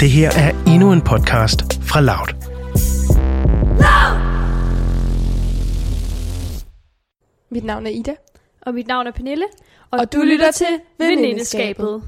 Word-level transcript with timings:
Det 0.00 0.10
her 0.10 0.30
er 0.30 0.64
endnu 0.66 0.92
en 0.92 1.02
podcast 1.02 1.82
fra 1.82 2.00
Loud. 2.00 2.28
Mit 7.50 7.64
navn 7.64 7.86
er 7.86 7.90
Ida. 7.90 8.14
Og 8.60 8.74
mit 8.74 8.86
navn 8.86 9.06
er 9.06 9.10
Pernille, 9.10 9.44
og, 9.90 9.98
Og 10.00 10.12
du 10.12 10.18
du 10.18 10.22
lytter 10.22 10.50
til 10.50 10.66
Venindeskabet. 10.98 12.02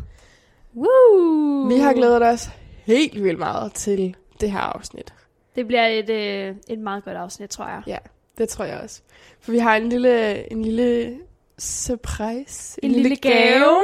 Woo! 0.76 1.68
Vi 1.68 1.78
har 1.78 1.92
glædet 1.92 2.22
os 2.22 2.50
helt 2.84 3.24
vildt 3.24 3.38
meget 3.38 3.72
til 3.72 4.16
det 4.40 4.50
her 4.50 4.58
afsnit. 4.58 5.14
Det 5.56 5.66
bliver 5.66 5.86
et, 5.86 6.10
øh, 6.10 6.54
et 6.68 6.78
meget 6.78 7.04
godt 7.04 7.16
afsnit, 7.16 7.50
tror 7.50 7.68
jeg. 7.68 7.82
Ja, 7.86 7.98
det 8.38 8.48
tror 8.48 8.64
jeg 8.64 8.80
også. 8.80 9.00
For 9.40 9.52
vi 9.52 9.58
har 9.58 9.76
en 9.76 9.88
lille, 9.88 10.52
en 10.52 10.62
lille 10.62 11.18
surprise. 11.58 12.80
En 12.84 12.90
lille 12.90 13.16
gave. 13.16 13.78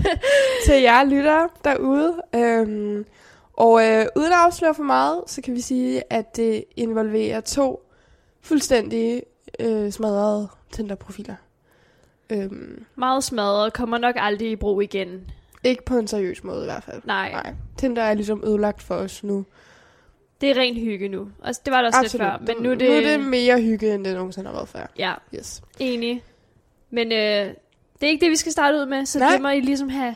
til 0.66 0.82
jer 0.82 1.04
lyttere 1.04 1.48
derude. 1.64 2.22
Øhm, 2.34 3.04
og 3.56 3.84
øh, 3.86 4.06
uden 4.16 4.32
at 4.32 4.38
afsløre 4.38 4.74
for 4.74 4.82
meget, 4.82 5.22
så 5.26 5.42
kan 5.42 5.54
vi 5.54 5.60
sige, 5.60 6.12
at 6.12 6.36
det 6.36 6.64
involverer 6.76 7.40
to 7.40 7.82
fuldstændig 8.40 9.22
øh, 9.60 9.92
smadrede 9.92 10.48
Tinder-profiler. 10.72 11.34
Øhm, 12.30 12.84
Meget 12.94 13.24
smadret, 13.24 13.72
kommer 13.72 13.98
nok 13.98 14.14
aldrig 14.18 14.50
i 14.50 14.56
brug 14.56 14.82
igen. 14.82 15.30
ikke 15.64 15.84
på 15.84 15.96
en 15.96 16.06
seriøs 16.06 16.44
måde 16.44 16.62
i 16.62 16.64
hvert 16.64 16.82
fald. 16.84 17.02
Nej, 17.04 17.32
Nej. 17.32 17.54
Tinder 17.78 18.02
er 18.02 18.14
ligesom 18.14 18.42
ødelagt 18.46 18.82
for 18.82 18.94
os 18.94 19.24
nu. 19.24 19.44
det 20.40 20.50
er 20.50 20.54
ren 20.60 20.74
hygge 20.74 21.08
nu. 21.08 21.28
Altså, 21.44 21.62
det 21.64 21.70
var 21.72 21.78
det 21.82 21.86
også 21.86 22.02
lidt 22.02 22.12
før, 22.12 22.38
men 22.46 22.56
nu 22.60 22.70
er 22.70 22.74
det... 22.74 22.88
nu 22.90 22.94
er 22.96 23.00
det 23.00 23.20
mere 23.20 23.60
hygge, 23.60 23.94
end 23.94 24.04
det 24.04 24.14
nogensinde 24.14 24.46
har 24.46 24.54
været 24.54 24.68
før. 24.68 24.86
Ja, 24.98 25.14
Yes. 25.34 25.62
enig. 25.78 26.22
Men 26.90 27.12
øh, 27.12 27.18
det 28.00 28.02
er 28.02 28.06
ikke 28.06 28.24
det, 28.24 28.30
vi 28.30 28.36
skal 28.36 28.52
starte 28.52 28.76
ud 28.78 28.86
med, 28.86 29.06
så 29.06 29.18
Nej. 29.18 29.32
det 29.32 29.42
må 29.42 29.48
I 29.48 29.60
ligesom 29.60 29.88
have 29.88 30.14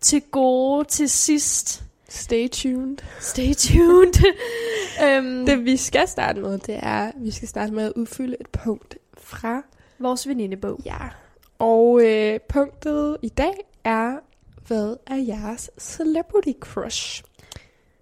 til 0.00 0.22
gode 0.30 0.84
til 0.84 1.08
sidst. 1.08 1.84
Stay 2.08 2.48
tuned. 2.48 2.96
Stay 3.20 3.52
tuned. 3.54 4.24
øhm, 5.04 5.46
Det 5.46 5.64
vi 5.64 5.76
skal 5.76 6.08
starte 6.08 6.40
med, 6.40 6.58
det 6.58 6.76
er, 6.82 7.06
at 7.08 7.14
vi 7.16 7.30
skal 7.30 7.48
starte 7.48 7.72
med 7.72 7.84
at 7.84 7.92
udfylde 7.96 8.36
et 8.40 8.48
punkt 8.48 8.98
fra 9.18 9.62
Vores 9.98 10.28
venindebog. 10.28 10.80
Ja, 10.84 10.98
og 11.58 12.00
øh, 12.04 12.40
punktet 12.48 13.16
i 13.22 13.28
dag 13.28 13.52
er, 13.84 14.16
hvad 14.66 14.96
er 15.06 15.16
jeres 15.16 15.70
celebrity 15.78 16.52
crush? 16.60 17.22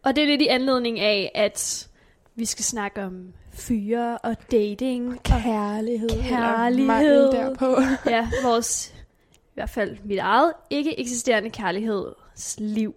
Og 0.04 0.16
det 0.16 0.22
er 0.22 0.26
lidt 0.26 0.42
i 0.42 0.46
anledning 0.46 1.00
af, 1.00 1.30
at 1.34 1.88
vi 2.34 2.44
skal 2.44 2.64
snakke 2.64 3.02
om 3.02 3.32
fyre 3.52 4.18
og 4.18 4.36
dating. 4.50 5.08
Og, 5.12 5.22
Kærlighed. 5.22 6.08
Kærlighed. 6.08 6.26
Eller 6.26 6.86
mangel 6.86 7.14
derpå. 7.32 7.76
ja, 8.10 8.30
vores, 8.44 8.94
i 9.28 9.54
hvert 9.54 9.70
fald 9.70 9.96
mit 10.04 10.18
eget, 10.18 10.52
ikke 10.70 11.00
eksisterende 11.00 11.50
kærlighedsliv. 11.50 12.94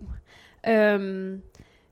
Øhm, 0.68 1.42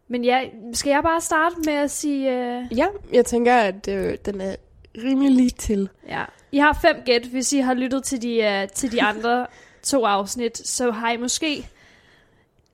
men 0.07 0.25
ja, 0.25 0.41
skal 0.73 0.89
jeg 0.89 1.03
bare 1.03 1.21
starte 1.21 1.55
med 1.65 1.73
at 1.73 1.91
sige, 1.91 2.31
øh, 2.31 2.77
ja, 2.77 2.87
jeg 3.13 3.25
tænker, 3.25 3.55
at 3.55 3.87
øh, 3.87 4.17
den 4.25 4.41
er 4.41 4.55
rimelig 5.03 5.31
lige 5.31 5.49
til. 5.49 5.89
ja, 6.07 6.23
I 6.51 6.57
har 6.57 6.79
fem 6.81 6.95
gæt, 7.05 7.25
hvis 7.25 7.53
I 7.53 7.57
har 7.57 7.73
lyttet 7.73 8.03
til 8.03 8.21
de, 8.21 8.37
øh, 8.37 8.67
til 8.67 8.91
de 8.91 9.01
andre 9.01 9.47
to 9.83 10.05
afsnit, 10.05 10.57
så 10.57 10.91
har 10.91 11.11
I 11.11 11.17
måske 11.17 11.69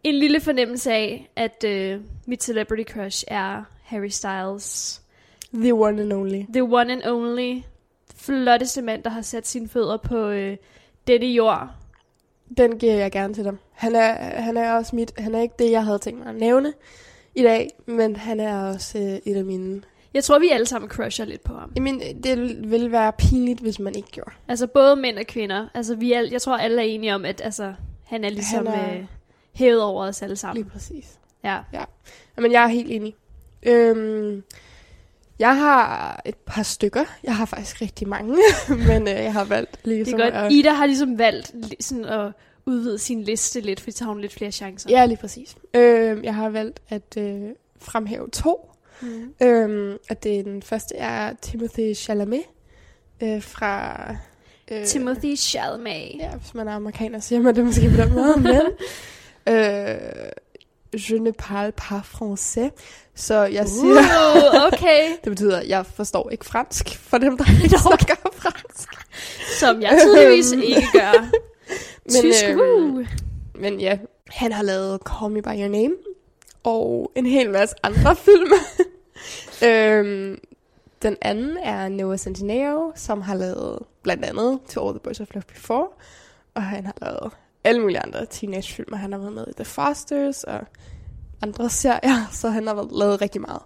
en 0.04 0.16
lille 0.16 0.42
fornemmelse 0.42 0.92
af, 0.92 1.32
at 1.36 1.64
øh, 1.68 2.02
mit 2.26 2.44
celebrity 2.44 2.94
crush 2.94 3.24
er 3.28 3.64
Harry 3.84 4.10
Styles. 4.10 5.02
The 5.54 5.74
one 5.74 6.02
and 6.02 6.14
only. 6.14 6.44
The 6.54 6.64
one 6.64 6.94
and 6.94 7.02
only 7.06 7.62
flotteste 8.16 8.82
mand, 8.82 9.04
der 9.04 9.10
har 9.10 9.22
sat 9.22 9.48
sine 9.48 9.70
fødder 9.70 9.98
på 9.98 10.28
øh, 10.28 10.58
denne 11.08 11.26
jord. 11.26 11.70
Den 12.58 12.80
giver 12.80 12.94
jeg 12.94 13.12
gerne 13.12 13.34
til 13.34 13.46
dem. 13.46 13.58
Han 13.72 13.96
er, 13.96 14.14
han 14.42 14.58
er 14.58 14.74
også 14.74 14.96
mit, 14.96 15.14
han 15.18 15.36
er 15.36 15.42
ikke 15.42 15.56
det, 15.60 15.72
jeg 15.72 15.86
havde 15.86 16.00
tænkt 16.00 16.20
mig 16.20 16.28
at 16.28 16.36
nævne 16.36 16.74
i 17.36 17.44
dag, 17.44 17.70
men 17.86 18.16
han 18.16 18.40
er 18.40 18.70
også 18.70 18.98
øh, 18.98 19.32
et 19.34 19.38
af 19.38 19.46
mine. 19.46 19.82
Jeg 20.14 20.24
tror, 20.24 20.40
vi 20.40 20.50
alle 20.50 20.66
sammen 20.66 20.90
crusher 20.90 21.26
lidt 21.26 21.44
på 21.44 21.54
ham. 21.54 21.72
Jamen, 21.76 22.02
det 22.24 22.38
ville 22.72 22.92
være 22.92 23.14
pinligt, 23.14 23.60
hvis 23.60 23.80
man 23.80 23.96
ikke 23.96 24.12
gjorde. 24.12 24.32
Altså 24.48 24.68
både 24.68 24.96
mænd 24.96 25.18
og 25.18 25.26
kvinder. 25.26 25.68
Altså 25.74 25.96
vi 25.96 26.14
er, 26.14 26.22
jeg 26.32 26.42
tror, 26.42 26.58
alle 26.58 26.82
er 26.82 26.86
enige 26.86 27.16
om, 27.16 27.26
at 27.26 27.42
altså, 27.44 27.74
han 28.06 28.24
er 28.24 28.30
ligesom 28.30 28.68
Han 28.68 28.80
er-. 28.80 28.98
Øh, 28.98 29.06
hævet 29.54 29.84
over 29.84 30.06
os 30.06 30.22
alle 30.22 30.36
sammen. 30.36 30.64
Lige 30.64 30.72
præcis. 30.72 31.20
Ja. 31.44 31.60
Men 32.38 32.52
jeg 32.52 32.64
er 32.64 32.68
helt 32.68 32.92
enig. 32.92 33.16
Øhm, 33.64 34.44
jeg 35.44 35.58
har 35.58 36.22
et 36.26 36.36
par 36.36 36.64
stykker. 36.64 37.04
Jeg 37.24 37.36
har 37.36 37.46
faktisk 37.46 37.82
rigtig 37.82 38.08
mange, 38.08 38.38
men 38.88 39.08
øh, 39.08 39.14
jeg 39.14 39.34
har 39.34 39.44
valgt 39.44 39.72
Det 39.72 39.86
ligesom 39.86 40.20
er 40.20 40.24
godt. 40.24 40.34
at... 40.34 40.52
Ida 40.52 40.70
har 40.70 40.86
ligesom 40.86 41.18
valgt 41.18 41.54
sådan 41.80 42.06
at 42.06 42.32
udvide 42.66 42.98
sin 43.00 43.24
liste 43.24 43.62
lidt, 43.62 43.80
fordi 43.80 43.92
så 43.92 44.04
har 44.04 44.12
hun 44.12 44.22
lidt 44.22 44.34
flere 44.34 44.52
chancer. 44.52 44.90
Ja, 44.90 45.06
lige 45.06 45.18
præcis. 45.18 45.56
Øhm, 45.74 46.24
jeg 46.24 46.36
har 46.36 46.50
valgt 46.50 46.82
at 46.90 47.18
øh, 47.18 47.42
fremhæve 47.80 48.30
to. 48.30 48.70
Mm. 49.02 49.34
Øhm, 49.42 49.98
at 50.10 50.24
det 50.24 50.46
den 50.46 50.62
første 50.62 50.96
er 50.96 51.34
Timothy 51.42 51.94
Chalamet 51.96 52.44
øh, 53.24 53.42
fra... 53.42 54.06
Øh, 54.72 54.86
Timothy 54.86 55.36
Chalamet. 55.36 56.12
Ja, 56.20 56.36
hvis 56.36 56.54
man 56.54 56.68
er 56.68 56.76
amerikaner, 56.76 57.20
siger 57.20 57.42
man 57.42 57.56
det 57.56 57.66
måske 57.66 57.90
på 57.90 58.02
den 58.02 58.14
måde, 58.14 58.40
men... 58.40 58.62
Øh, 59.50 59.96
je 60.98 61.16
ne 61.16 61.32
parle 61.32 61.72
pas 61.72 62.02
français. 62.04 62.70
Så 63.16 63.44
jeg 63.44 63.68
siger... 63.68 64.00
Uh, 64.00 64.68
okay. 64.74 65.10
Det 65.24 65.32
betyder, 65.32 65.60
at 65.60 65.68
jeg 65.68 65.86
forstår 65.86 66.30
ikke 66.30 66.46
fransk, 66.46 66.98
for 66.98 67.18
dem, 67.18 67.38
der 67.38 67.64
ikke 67.64 67.80
snakker 67.80 68.16
fransk. 68.34 68.90
Som 69.60 69.82
jeg 69.82 70.00
tydeligvis 70.02 70.52
ikke 70.52 70.88
gør. 70.94 71.30
Men, 72.12 72.22
Tysk, 72.22 72.46
øhm, 72.50 72.60
uh. 72.60 73.06
Men 73.56 73.80
ja, 73.80 73.98
han 74.28 74.52
har 74.52 74.64
lavet 74.64 75.00
Call 75.06 75.32
Me 75.32 75.42
By 75.42 75.48
Your 75.48 75.68
Name, 75.68 75.94
og 76.64 77.12
en 77.16 77.26
hel 77.26 77.50
masse 77.50 77.76
andre 77.84 78.16
film. 78.26 78.52
øhm, 79.64 80.40
den 81.02 81.18
anden 81.22 81.58
er 81.58 81.90
Noah 81.90 82.18
Centineo, 82.18 82.92
som 82.96 83.22
har 83.22 83.36
lavet 83.36 83.80
blandt 84.04 84.26
andet 84.26 84.60
To 84.70 84.88
All 84.88 84.94
The 84.94 85.00
Boys 85.00 85.20
I've 85.20 85.34
Loved 85.34 85.48
Before, 85.48 85.88
og 86.54 86.64
han 86.64 86.86
har 86.86 86.96
lavet 87.02 87.32
alle 87.64 87.82
mulige 87.82 88.00
andre 88.00 88.26
teenagefilmer. 88.26 88.98
Han 88.98 89.12
har 89.12 89.20
været 89.20 89.34
med 89.34 89.46
i 89.50 89.54
The 89.54 89.66
Fosters 89.66 90.44
og 90.44 90.60
andre 91.42 91.70
serier, 91.70 92.28
så 92.40 92.50
han 92.50 92.68
har 92.68 92.74
været- 92.76 92.92
lavet 92.92 93.22
rigtig 93.22 93.42
meget. 93.42 93.62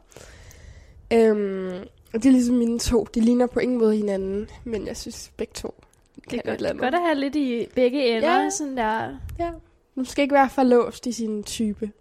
Øhm, 1.13 1.77
og 2.13 2.23
det 2.23 2.25
er 2.25 2.31
ligesom 2.31 2.55
mine 2.55 2.79
to. 2.79 3.07
De 3.15 3.19
ligner 3.21 3.47
på 3.47 3.59
ingen 3.59 3.77
måde 3.77 3.95
hinanden, 3.95 4.49
men 4.63 4.87
jeg 4.87 4.97
synes 4.97 5.31
begge 5.37 5.53
to 5.53 5.83
Det 6.15 6.23
kan 6.29 6.41
er 6.45 6.53
et 6.53 6.59
godt, 6.59 6.79
godt 6.79 6.95
at 6.95 7.01
have 7.01 7.15
lidt 7.15 7.35
i 7.35 7.67
begge 7.75 8.17
ender. 8.17 8.41
Ja. 8.43 8.49
Sådan 8.49 8.77
der. 8.77 9.17
Ja, 9.39 9.51
man 9.95 10.05
skal 10.05 10.21
ikke 10.23 10.35
være 10.35 10.49
for 10.49 10.63
låst 10.63 11.05
i 11.05 11.11
sin 11.11 11.43
type. 11.43 11.91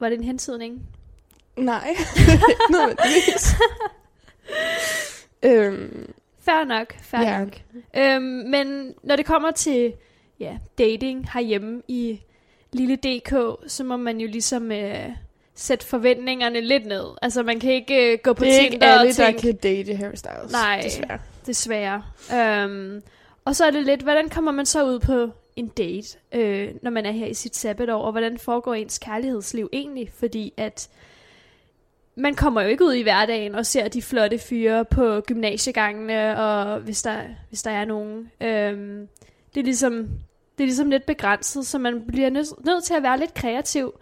Var 0.00 0.08
det 0.08 0.18
en 0.18 0.24
hentydning? 0.24 0.82
Nej, 1.56 1.88
nødvendigvis. 2.72 3.54
øhm, 5.42 6.12
Fair 6.40 6.64
nok, 6.64 6.94
fair 7.02 7.20
Ja. 7.20 7.38
nok. 7.44 7.60
Øhm, 7.96 8.22
men 8.22 8.94
når 9.02 9.16
det 9.16 9.26
kommer 9.26 9.50
til 9.50 9.92
ja, 10.40 10.58
dating 10.78 11.30
herhjemme 11.32 11.82
i 11.88 12.20
lille 12.72 12.96
DK, 12.96 13.34
så 13.66 13.84
må 13.84 13.96
man 13.96 14.20
jo 14.20 14.28
ligesom 14.28 14.72
øh, 14.72 15.08
sætte 15.54 15.86
forventningerne 15.86 16.60
lidt 16.60 16.86
ned. 16.86 17.04
Altså 17.22 17.42
man 17.42 17.60
kan 17.60 17.72
ikke 17.72 18.12
øh, 18.12 18.18
gå 18.22 18.32
på 18.32 18.44
det 18.44 18.54
er 18.54 18.60
ikke 18.60 18.72
Tinder 18.72 18.98
alle, 18.98 19.10
og 19.10 19.16
der 19.16 19.32
kan 19.32 19.56
date 19.56 19.94
Harry 19.96 20.14
Styles, 20.14 20.52
Nej. 20.52 20.80
desværre. 20.84 21.18
desværre. 21.46 22.02
Øhm, 22.34 23.02
og 23.44 23.56
så 23.56 23.64
er 23.64 23.70
det 23.70 23.84
lidt, 23.84 24.02
hvordan 24.02 24.28
kommer 24.28 24.52
man 24.52 24.66
så 24.66 24.84
ud 24.84 24.98
på 24.98 25.30
en 25.56 25.68
date, 25.68 26.18
øh, 26.32 26.68
når 26.82 26.90
man 26.90 27.06
er 27.06 27.10
her 27.12 27.26
i 27.26 27.34
sit 27.34 27.56
sabbatår, 27.56 28.02
og 28.02 28.12
hvordan 28.12 28.38
foregår 28.38 28.74
ens 28.74 28.98
kærlighedsliv 28.98 29.68
egentlig? 29.72 30.10
Fordi 30.14 30.52
at 30.56 30.88
man 32.16 32.34
kommer 32.34 32.62
jo 32.62 32.68
ikke 32.68 32.84
ud 32.84 32.92
i 32.92 33.02
hverdagen 33.02 33.54
og 33.54 33.66
ser 33.66 33.88
de 33.88 34.02
flotte 34.02 34.38
fyre 34.38 34.84
på 34.84 35.20
gymnasiegangene, 35.20 36.38
og 36.38 36.80
hvis 36.80 37.02
der, 37.02 37.20
hvis 37.48 37.62
der 37.62 37.70
er 37.70 37.84
nogen. 37.84 38.30
Øhm, 38.40 39.08
det, 39.54 39.60
er 39.60 39.64
ligesom, 39.64 40.08
det 40.58 40.64
er 40.64 40.66
ligesom 40.66 40.90
lidt 40.90 41.06
begrænset, 41.06 41.66
så 41.66 41.78
man 41.78 42.06
bliver 42.06 42.30
nødt, 42.30 42.64
nødt 42.64 42.84
til 42.84 42.94
at 42.94 43.02
være 43.02 43.18
lidt 43.18 43.34
kreativ. 43.34 43.92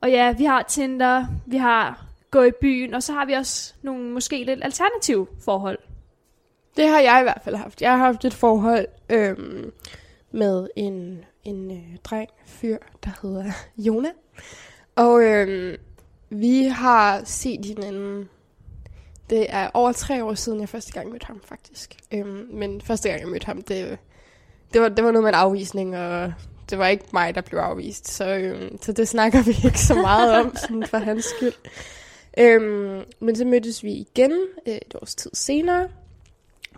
Og 0.00 0.10
ja, 0.10 0.32
vi 0.32 0.44
har 0.44 0.62
Tinder, 0.62 1.26
vi 1.46 1.56
har 1.56 2.06
gå 2.30 2.42
i 2.42 2.50
byen, 2.60 2.94
og 2.94 3.02
så 3.02 3.12
har 3.12 3.24
vi 3.26 3.32
også 3.32 3.74
nogle 3.82 4.10
måske 4.10 4.44
lidt 4.44 4.60
alternative 4.64 5.26
forhold. 5.44 5.78
Det 6.76 6.88
har 6.88 7.00
jeg 7.00 7.20
i 7.20 7.22
hvert 7.22 7.40
fald 7.44 7.56
haft. 7.56 7.82
Jeg 7.82 7.90
har 7.90 7.98
haft 7.98 8.24
et 8.24 8.34
forhold 8.34 8.86
øhm, 9.10 9.72
med 10.32 10.68
en, 10.76 11.24
en 11.44 11.70
øh, 11.70 11.96
dreng, 12.04 12.30
fyr, 12.46 12.78
der 13.04 13.10
hedder 13.22 13.52
Jona. 13.86 14.08
Og 14.96 15.22
øhm, 15.22 15.76
vi 16.30 16.64
har 16.64 17.24
set 17.24 17.64
hinanden. 17.64 18.28
Det 19.30 19.46
er 19.48 19.70
over 19.74 19.92
tre 19.92 20.24
år 20.24 20.34
siden, 20.34 20.60
jeg 20.60 20.68
første 20.68 20.92
gang 20.92 21.10
mødte 21.10 21.26
ham, 21.26 21.40
faktisk. 21.44 21.96
Øhm, 22.12 22.48
men 22.52 22.80
første 22.80 23.08
gang, 23.08 23.20
jeg 23.20 23.28
mødte 23.28 23.46
ham, 23.46 23.62
det, 23.62 23.98
det, 24.74 24.82
var, 24.82 24.88
det 24.88 25.04
var 25.04 25.10
noget 25.10 25.22
med 25.22 25.30
en 25.30 25.38
afvisning, 25.38 25.96
og 25.96 26.32
det 26.70 26.78
var 26.78 26.86
ikke 26.86 27.04
mig, 27.12 27.34
der 27.34 27.40
blev 27.40 27.58
afvist. 27.58 28.08
Så, 28.08 28.36
øhm, 28.36 28.82
så 28.82 28.92
det 28.92 29.08
snakker 29.08 29.42
vi 29.42 29.56
ikke 29.64 29.80
så 29.80 29.94
meget 29.94 30.40
om, 30.40 30.56
sådan 30.62 30.86
for 30.86 30.98
hans 30.98 31.24
skyld. 31.24 31.52
Øhm, 32.38 33.04
men 33.20 33.36
så 33.36 33.44
mødtes 33.44 33.82
vi 33.82 33.92
igen 33.92 34.32
øh, 34.66 34.74
et 34.74 34.94
års 35.02 35.14
tid 35.14 35.30
senere. 35.34 35.88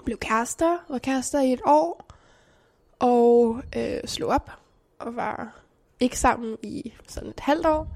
Blev 0.04 0.18
kærester, 0.18 0.76
var 0.88 0.98
kærester 0.98 1.40
i 1.40 1.52
et 1.52 1.60
år. 1.66 2.06
Og 2.98 3.62
øh, 3.76 4.00
slog 4.04 4.30
op 4.30 4.50
og 4.98 5.16
var 5.16 5.60
ikke 6.00 6.18
sammen 6.18 6.56
i 6.62 6.92
sådan 7.08 7.28
et 7.28 7.40
halvt 7.40 7.66
år. 7.66 7.88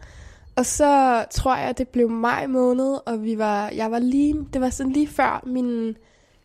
Og 0.57 0.67
så 0.67 1.25
tror 1.31 1.57
jeg, 1.57 1.79
det 1.79 1.89
blev 1.89 2.11
maj 2.11 2.47
måned, 2.47 2.99
og 3.07 3.23
vi 3.23 3.39
var, 3.39 3.69
jeg 3.69 3.91
var 3.91 3.99
lige, 3.99 4.47
det 4.53 4.61
var 4.61 4.71
sådan 4.71 4.93
lige 4.93 5.09
før 5.09 5.43
min 5.47 5.97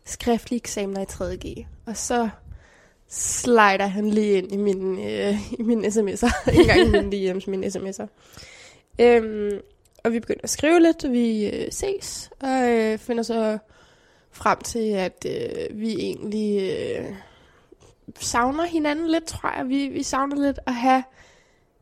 skriftlige 0.04 0.60
eksamener 0.60 1.00
i 1.00 1.04
3.G. 1.04 1.66
Og 1.86 1.96
så 1.96 2.28
slider 3.08 3.86
han 3.86 4.10
lige 4.10 4.38
ind 4.38 4.52
i 4.52 4.56
min, 4.56 4.98
øh, 4.98 5.52
i 5.52 5.62
mine 5.70 5.86
sms'er. 5.86 6.50
en 6.60 6.66
gang 6.66 6.80
i 6.80 6.90
min 6.90 7.12
DM's, 7.12 7.50
mine 7.50 7.66
sms'er. 7.66 8.06
Øhm, 9.00 9.60
og 10.04 10.12
vi 10.12 10.20
begynder 10.20 10.40
at 10.42 10.50
skrive 10.50 10.80
lidt, 10.80 11.04
og 11.04 11.12
vi 11.12 11.46
øh, 11.46 11.72
ses, 11.72 12.30
og 12.40 12.68
øh, 12.70 12.98
finder 12.98 13.22
så 13.22 13.58
frem 14.30 14.58
til, 14.58 14.88
at 14.88 15.26
øh, 15.28 15.80
vi 15.80 15.94
egentlig 15.94 16.72
øh, 16.72 17.14
savner 18.18 18.64
hinanden 18.64 19.10
lidt, 19.10 19.24
tror 19.24 19.56
jeg. 19.58 19.68
Vi, 19.68 19.88
vi 19.88 20.02
savner 20.02 20.36
lidt 20.36 20.58
at 20.66 20.74
have 20.74 21.04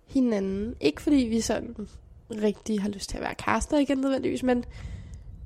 hinanden. 0.06 0.76
Ikke 0.80 1.02
fordi 1.02 1.16
vi 1.16 1.40
sådan 1.40 1.88
rigtig 2.30 2.82
har 2.82 2.88
lyst 2.88 3.10
til 3.10 3.16
at 3.16 3.22
være 3.22 3.34
kærester 3.34 3.78
igen 3.78 3.98
nødvendigvis, 3.98 4.42
men, 4.42 4.64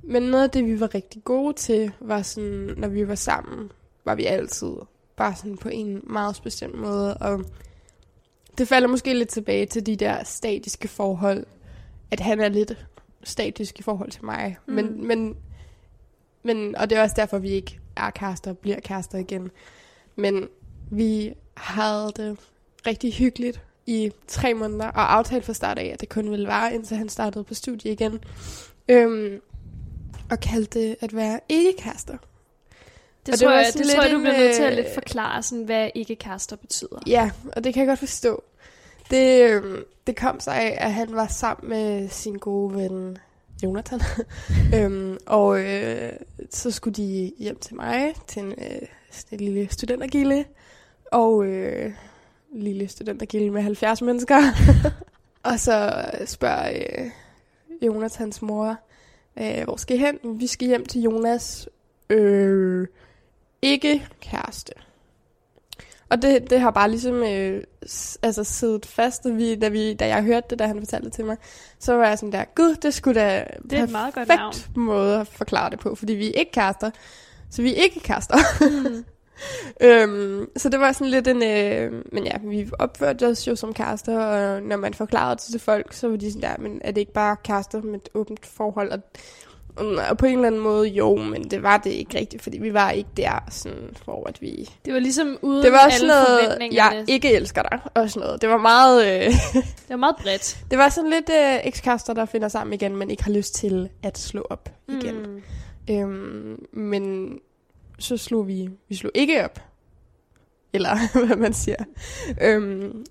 men 0.02 0.22
noget 0.22 0.44
af 0.44 0.50
det, 0.50 0.66
vi 0.66 0.80
var 0.80 0.94
rigtig 0.94 1.24
gode 1.24 1.52
til, 1.52 1.92
var 2.00 2.22
sådan, 2.22 2.74
når 2.76 2.88
vi 2.88 3.08
var 3.08 3.14
sammen, 3.14 3.72
var 4.04 4.14
vi 4.14 4.24
altid 4.24 4.72
bare 5.18 5.36
sådan 5.36 5.56
på 5.56 5.68
en 5.68 6.00
meget 6.02 6.36
speciel 6.36 6.76
måde, 6.76 7.16
og 7.16 7.44
det 8.58 8.68
falder 8.68 8.88
måske 8.88 9.14
lidt 9.14 9.28
tilbage 9.28 9.66
til 9.66 9.86
de 9.86 9.96
der 9.96 10.24
statiske 10.24 10.88
forhold, 10.88 11.46
at 12.10 12.20
han 12.20 12.40
er 12.40 12.48
lidt 12.48 12.86
statisk 13.24 13.78
i 13.78 13.82
forhold 13.82 14.10
til 14.10 14.24
mig, 14.24 14.56
mm. 14.66 14.74
men, 14.74 15.06
men, 15.06 15.36
men, 16.42 16.76
og 16.76 16.90
det 16.90 16.98
er 16.98 17.02
også 17.02 17.14
derfor, 17.18 17.38
vi 17.38 17.50
ikke 17.50 17.80
er 17.96 18.10
kærester 18.10 18.50
og 18.50 18.58
bliver 18.58 18.80
kærester 18.80 19.18
igen, 19.18 19.50
men 20.16 20.48
vi 20.90 21.32
havde 21.56 22.12
det 22.16 22.38
rigtig 22.86 23.12
hyggeligt 23.14 23.62
i 23.86 24.12
tre 24.26 24.54
måneder, 24.54 24.86
og 24.86 25.14
aftalte 25.14 25.46
fra 25.46 25.52
start 25.52 25.78
af, 25.78 25.86
at 25.86 26.00
det 26.00 26.08
kun 26.08 26.30
ville 26.30 26.48
være, 26.48 26.74
indtil 26.74 26.96
han 26.96 27.08
startede 27.08 27.44
på 27.44 27.54
studie 27.54 27.92
igen. 27.92 28.18
Øhm, 28.88 29.40
og 30.30 30.40
kaldte 30.40 30.80
det 30.80 30.96
at 31.00 31.16
være 31.16 31.40
ikke-kærester. 31.48 32.16
Det, 33.28 33.34
Og 33.34 33.40
tror, 33.40 33.50
jeg, 33.50 33.66
det 33.74 33.86
tror 33.86 34.02
jeg, 34.02 34.12
du 34.12 34.18
bliver 34.20 34.38
nødt 34.38 34.54
til 34.54 34.62
at 34.62 34.70
øh, 34.70 34.76
lidt 34.76 34.94
forklare, 34.94 35.42
sådan, 35.42 35.64
hvad 35.64 35.90
ikke-kærester 35.94 36.56
betyder. 36.56 36.98
Ja, 37.06 37.30
og 37.56 37.64
det 37.64 37.74
kan 37.74 37.80
jeg 37.80 37.88
godt 37.88 37.98
forstå. 37.98 38.42
Det, 39.10 39.50
øhm, 39.50 39.84
det 40.06 40.16
kom 40.16 40.40
sig 40.40 40.54
af, 40.54 40.78
at 40.80 40.92
han 40.92 41.14
var 41.14 41.26
sammen 41.26 41.70
med 41.70 42.08
sin 42.08 42.34
gode 42.34 42.74
ven 42.74 43.18
Jonathan. 43.62 44.00
øhm, 44.74 45.18
og 45.26 45.60
øh, 45.60 46.12
så 46.50 46.70
skulle 46.70 46.94
de 46.94 47.32
hjem 47.38 47.58
til 47.58 47.76
mig, 47.76 48.14
til 48.26 48.42
en, 48.42 48.50
øh, 48.50 48.88
sådan 49.10 49.38
en 49.38 49.44
lille 49.44 49.68
studentergilde. 49.70 50.44
Og 51.12 51.46
øh, 51.46 51.92
lille 52.54 52.88
studentergilde 52.88 53.50
med 53.50 53.62
70 53.62 54.02
mennesker. 54.02 54.38
og 55.50 55.60
så 55.60 56.04
spørger 56.24 56.70
øh, 56.70 57.10
Jonathans 57.82 58.42
mor, 58.42 58.76
øh, 59.38 59.64
hvor 59.64 59.76
skal 59.76 59.96
I 59.96 60.00
hen? 60.00 60.18
Vi 60.24 60.46
skal 60.46 60.68
hjem 60.68 60.86
til 60.86 61.02
Jonas 61.02 61.68
øh, 62.10 62.86
ikke 63.62 64.06
kæreste. 64.20 64.72
Og 66.10 66.22
det, 66.22 66.50
det 66.50 66.60
har 66.60 66.70
bare 66.70 66.90
ligesom 66.90 67.14
øh, 67.14 67.62
altså 68.22 68.44
siddet 68.44 68.86
fast, 68.86 69.24
da, 69.24 69.28
vi, 69.28 69.54
da, 69.54 69.68
vi, 69.68 69.94
da 69.94 70.06
jeg 70.06 70.22
hørte 70.22 70.46
det, 70.50 70.58
da 70.58 70.66
han 70.66 70.78
fortalte 70.78 71.04
det 71.04 71.12
til 71.12 71.24
mig. 71.24 71.36
Så 71.78 71.94
var 71.94 72.06
jeg 72.06 72.18
sådan 72.18 72.32
der, 72.32 72.44
gud, 72.54 72.74
det 72.74 72.94
skulle 72.94 73.20
da 73.20 73.44
Det 73.70 73.78
er 73.78 73.82
et 73.82 73.90
meget 73.90 74.14
godt 74.14 74.28
perfekt 74.28 74.76
måde 74.76 75.20
at 75.20 75.26
forklare 75.26 75.70
det 75.70 75.78
på, 75.78 75.94
fordi 75.94 76.12
vi 76.12 76.26
er 76.28 76.32
ikke 76.32 76.52
kærester. 76.52 76.90
Så 77.50 77.62
vi 77.62 77.70
er 77.76 77.82
ikke 77.82 78.00
kærester. 78.00 78.36
Mm. 78.60 79.04
øhm, 79.86 80.48
så 80.56 80.68
det 80.68 80.80
var 80.80 80.92
sådan 80.92 81.10
lidt 81.10 81.28
en... 81.28 81.42
Øh, 81.42 82.04
men 82.12 82.24
ja, 82.24 82.38
vi 82.44 82.70
opførte 82.78 83.26
os 83.26 83.48
jo 83.48 83.56
som 83.56 83.74
kærester, 83.74 84.18
og 84.18 84.62
når 84.62 84.76
man 84.76 84.94
forklarede 84.94 85.36
det 85.36 85.44
til 85.50 85.60
folk, 85.60 85.92
så 85.92 86.08
var 86.08 86.16
de 86.16 86.32
sådan 86.32 86.50
der, 86.50 86.62
men 86.62 86.80
er 86.84 86.90
det 86.90 87.00
ikke 87.00 87.12
bare 87.12 87.36
kærester 87.44 87.82
med 87.82 87.94
et 87.94 88.08
åbent 88.14 88.46
forhold? 88.46 88.92
Og, 88.92 88.98
og 90.10 90.18
på 90.18 90.26
en 90.26 90.34
eller 90.34 90.46
anden 90.46 90.60
måde, 90.60 90.88
jo, 90.88 91.16
men 91.16 91.50
det 91.50 91.62
var 91.62 91.76
det 91.76 91.90
ikke 91.90 92.18
rigtigt, 92.18 92.42
fordi 92.42 92.58
vi 92.58 92.74
var 92.74 92.90
ikke 92.90 93.10
der, 93.16 93.44
sådan, 93.50 93.96
hvor 94.04 94.28
at 94.28 94.42
vi... 94.42 94.70
Det 94.84 94.94
var 94.94 95.00
ligesom 95.00 95.38
uden 95.42 95.64
Det 95.64 95.72
var 95.72 95.84
også 95.84 96.06
noget, 96.06 96.72
jeg 96.72 97.04
ikke 97.08 97.32
elsker 97.32 97.62
dig, 97.62 97.80
og 97.94 98.10
sådan 98.10 98.26
noget. 98.26 98.42
Det 98.42 98.48
var 98.48 98.58
meget... 98.58 99.06
Øh, 99.06 99.32
Det 99.62 99.88
var 99.88 99.96
meget 99.96 100.16
bredt. 100.16 100.58
det 100.70 100.78
var 100.78 100.88
sådan 100.88 101.10
lidt 101.10 101.30
øh, 101.30 101.60
ekskærester, 101.64 102.12
der 102.12 102.24
finder 102.24 102.48
sammen 102.48 102.72
igen, 102.74 102.96
men 102.96 103.10
ikke 103.10 103.24
har 103.24 103.32
lyst 103.32 103.54
til 103.54 103.88
at 104.02 104.18
slå 104.18 104.46
op 104.50 104.70
igen. 104.88 105.14
Mm. 105.14 105.42
Øhm, 105.90 106.66
men 106.72 107.32
så 107.98 108.16
slog 108.16 108.48
vi, 108.48 108.68
vi 108.88 108.94
slog 108.94 109.12
ikke 109.14 109.44
op. 109.44 109.60
Eller 110.72 110.96
hvad 111.26 111.36
man 111.36 111.52
siger. 111.52 111.84
Øhm, 112.40 113.04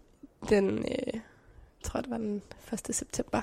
den, 0.50 0.78
øh, 0.78 1.14
jeg 1.14 1.22
tror 1.84 2.02
det 2.02 2.10
var 2.10 2.18
den 2.18 2.42
1. 2.74 2.96
september. 2.96 3.42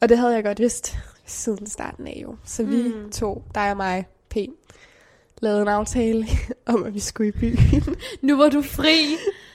Og 0.00 0.08
det 0.08 0.18
havde 0.18 0.34
jeg 0.34 0.44
godt 0.44 0.58
vidst 0.58 0.96
siden 1.26 1.66
starten 1.66 2.06
af 2.06 2.18
jo. 2.22 2.36
Så 2.44 2.62
vi 2.64 2.82
Mm. 2.82 3.10
to, 3.10 3.42
dig 3.54 3.70
og 3.70 3.76
mig, 3.76 4.06
P, 4.30 4.36
lavede 5.42 5.62
en 5.62 5.68
aftale 5.68 6.26
om, 6.66 6.84
at 6.84 6.94
vi 6.94 7.00
skulle 7.00 7.28
i 7.28 7.32
byen. 7.32 7.96
Nu 8.22 8.36
var 8.36 8.48
du 8.48 8.62
fri. 8.62 9.06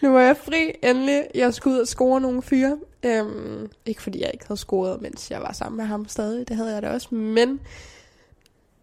nu 0.02 0.12
var 0.12 0.22
jeg 0.22 0.38
fri, 0.38 0.72
endelig. 0.84 1.24
Jeg 1.36 1.54
skulle 1.54 1.76
ud 1.76 1.82
og 1.82 1.88
score 1.88 2.22
nogle 2.22 2.42
fyre. 2.42 2.78
Øhm, 3.06 3.70
ikke 3.86 4.02
fordi 4.02 4.22
jeg 4.22 4.30
ikke 4.34 4.48
havde 4.48 4.60
scoret, 4.60 5.02
mens 5.02 5.32
jeg 5.32 5.42
var 5.42 5.52
sammen 5.54 5.78
med 5.78 5.86
ham 5.86 6.08
stadig. 6.08 6.48
Det 6.48 6.56
havde 6.56 6.74
jeg 6.74 6.82
da 6.82 6.90
også. 6.92 7.16
Men 7.16 7.60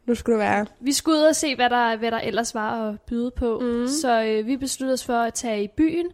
nu 0.07 0.15
skulle 0.15 0.35
det 0.39 0.45
være. 0.49 0.67
Vi 0.81 0.93
skulle 0.93 1.19
ud 1.19 1.23
og 1.25 1.37
se, 1.37 1.55
hvad 1.57 1.71
der, 1.71 1.97
hvad 1.97 2.11
der 2.11 2.19
ellers 2.19 2.55
var 2.55 2.89
at 2.89 3.01
byde 3.01 3.31
på. 3.31 3.59
Mm. 3.63 3.87
Så 3.89 4.23
øh, 4.25 4.47
vi 4.47 4.57
besluttede 4.57 4.95
os 4.95 5.05
for 5.05 5.13
at 5.19 5.35
tage 5.35 5.65
i 5.65 5.69
byen. 5.77 6.07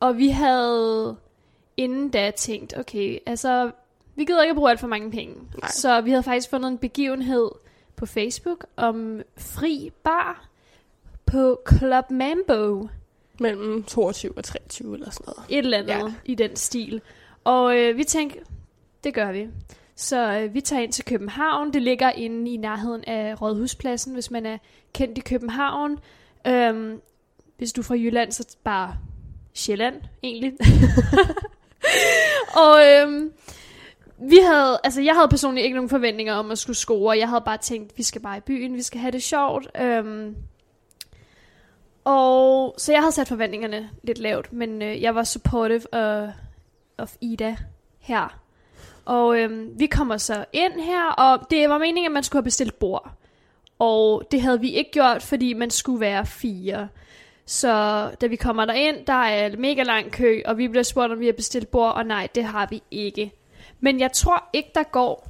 Og 0.00 0.18
vi 0.18 0.28
havde 0.28 1.16
inden 1.76 2.08
da 2.08 2.30
tænkt, 2.30 2.78
okay, 2.78 3.18
altså, 3.26 3.70
vi 4.16 4.24
gider 4.24 4.42
ikke 4.42 4.50
at 4.50 4.56
bruge 4.56 4.70
alt 4.70 4.80
for 4.80 4.86
mange 4.86 5.10
penge. 5.10 5.34
Nej. 5.34 5.70
Så 5.70 6.00
vi 6.00 6.10
havde 6.10 6.22
faktisk 6.22 6.50
fundet 6.50 6.68
en 6.70 6.78
begivenhed 6.78 7.50
på 7.96 8.06
Facebook 8.06 8.66
om 8.76 9.22
fri 9.36 9.90
bar 10.04 10.48
på 11.26 11.60
Club 11.68 12.10
Mambo. 12.10 12.88
Mellem 13.40 13.82
22 13.82 14.32
og 14.36 14.44
23 14.44 14.94
eller 14.94 15.10
sådan 15.10 15.24
noget. 15.36 15.46
Et 15.50 15.58
eller 15.58 15.78
andet 15.78 15.94
Ja. 16.08 16.14
i 16.24 16.34
den 16.34 16.56
stil. 16.56 17.00
Og 17.44 17.78
øh, 17.78 17.96
vi 17.96 18.04
tænkte, 18.04 18.38
det 19.04 19.14
gør 19.14 19.32
vi. 19.32 19.48
Så 19.96 20.32
øh, 20.38 20.54
vi 20.54 20.60
tager 20.60 20.82
ind 20.82 20.92
til 20.92 21.04
København. 21.04 21.72
Det 21.72 21.82
ligger 21.82 22.10
inde 22.10 22.50
i 22.52 22.56
nærheden 22.56 23.04
af 23.06 23.42
Rådhuspladsen, 23.42 24.14
hvis 24.14 24.30
man 24.30 24.46
er 24.46 24.58
kendt 24.92 25.18
i 25.18 25.20
København. 25.20 25.98
Øhm, 26.46 27.00
hvis 27.58 27.72
du 27.72 27.80
er 27.80 27.84
fra 27.84 27.94
Jylland, 27.94 28.32
så 28.32 28.56
bare 28.64 28.96
Sjælland, 29.54 30.00
egentlig. 30.22 30.52
og 32.66 32.80
øhm, 32.86 33.32
vi 34.18 34.38
havde, 34.46 34.80
altså 34.84 35.00
jeg 35.02 35.14
havde 35.14 35.28
personligt 35.28 35.64
ikke 35.64 35.74
nogen 35.74 35.90
forventninger 35.90 36.34
om 36.34 36.50
at 36.50 36.58
skulle 36.58 36.76
score. 36.76 37.18
Jeg 37.18 37.28
havde 37.28 37.42
bare 37.44 37.58
tænkt, 37.58 37.98
vi 37.98 38.02
skal 38.02 38.20
bare 38.20 38.36
i 38.36 38.40
byen, 38.40 38.74
vi 38.74 38.82
skal 38.82 39.00
have 39.00 39.12
det 39.12 39.22
sjovt. 39.22 39.68
Øhm, 39.80 40.36
og 42.04 42.74
så 42.78 42.92
jeg 42.92 43.00
havde 43.00 43.12
sat 43.12 43.28
forventningerne 43.28 43.90
lidt 44.02 44.18
lavt, 44.18 44.52
men 44.52 44.82
øh, 44.82 45.02
jeg 45.02 45.14
var 45.14 45.24
supportive 45.24 45.94
af, 45.94 46.32
of 46.98 47.16
Ida 47.20 47.56
her. 47.98 48.40
Og 49.04 49.38
øhm, 49.38 49.78
vi 49.78 49.86
kommer 49.86 50.16
så 50.16 50.44
ind 50.52 50.80
her, 50.80 51.10
og 51.10 51.50
det 51.50 51.68
var 51.68 51.78
meningen, 51.78 52.06
at 52.06 52.12
man 52.12 52.22
skulle 52.22 52.40
have 52.40 52.44
bestilt 52.44 52.78
bord. 52.78 53.10
Og 53.78 54.22
det 54.30 54.42
havde 54.42 54.60
vi 54.60 54.70
ikke 54.70 54.90
gjort, 54.90 55.22
fordi 55.22 55.52
man 55.52 55.70
skulle 55.70 56.00
være 56.00 56.26
fire. 56.26 56.88
Så 57.46 58.10
da 58.20 58.26
vi 58.26 58.36
kommer 58.36 58.64
derind, 58.64 59.06
der 59.06 59.12
er 59.12 59.46
en 59.46 59.60
mega 59.60 59.82
lang 59.82 60.12
kø, 60.12 60.42
og 60.44 60.58
vi 60.58 60.68
bliver 60.68 60.82
spurgt, 60.82 61.12
om 61.12 61.20
vi 61.20 61.26
har 61.26 61.32
bestilt 61.32 61.70
bord, 61.70 61.92
og 61.92 62.06
nej, 62.06 62.28
det 62.34 62.44
har 62.44 62.66
vi 62.70 62.82
ikke. 62.90 63.32
Men 63.84 64.00
jeg 64.00 64.12
tror 64.12 64.44
ikke, 64.52 64.70
der 64.74 64.82
går 64.82 65.28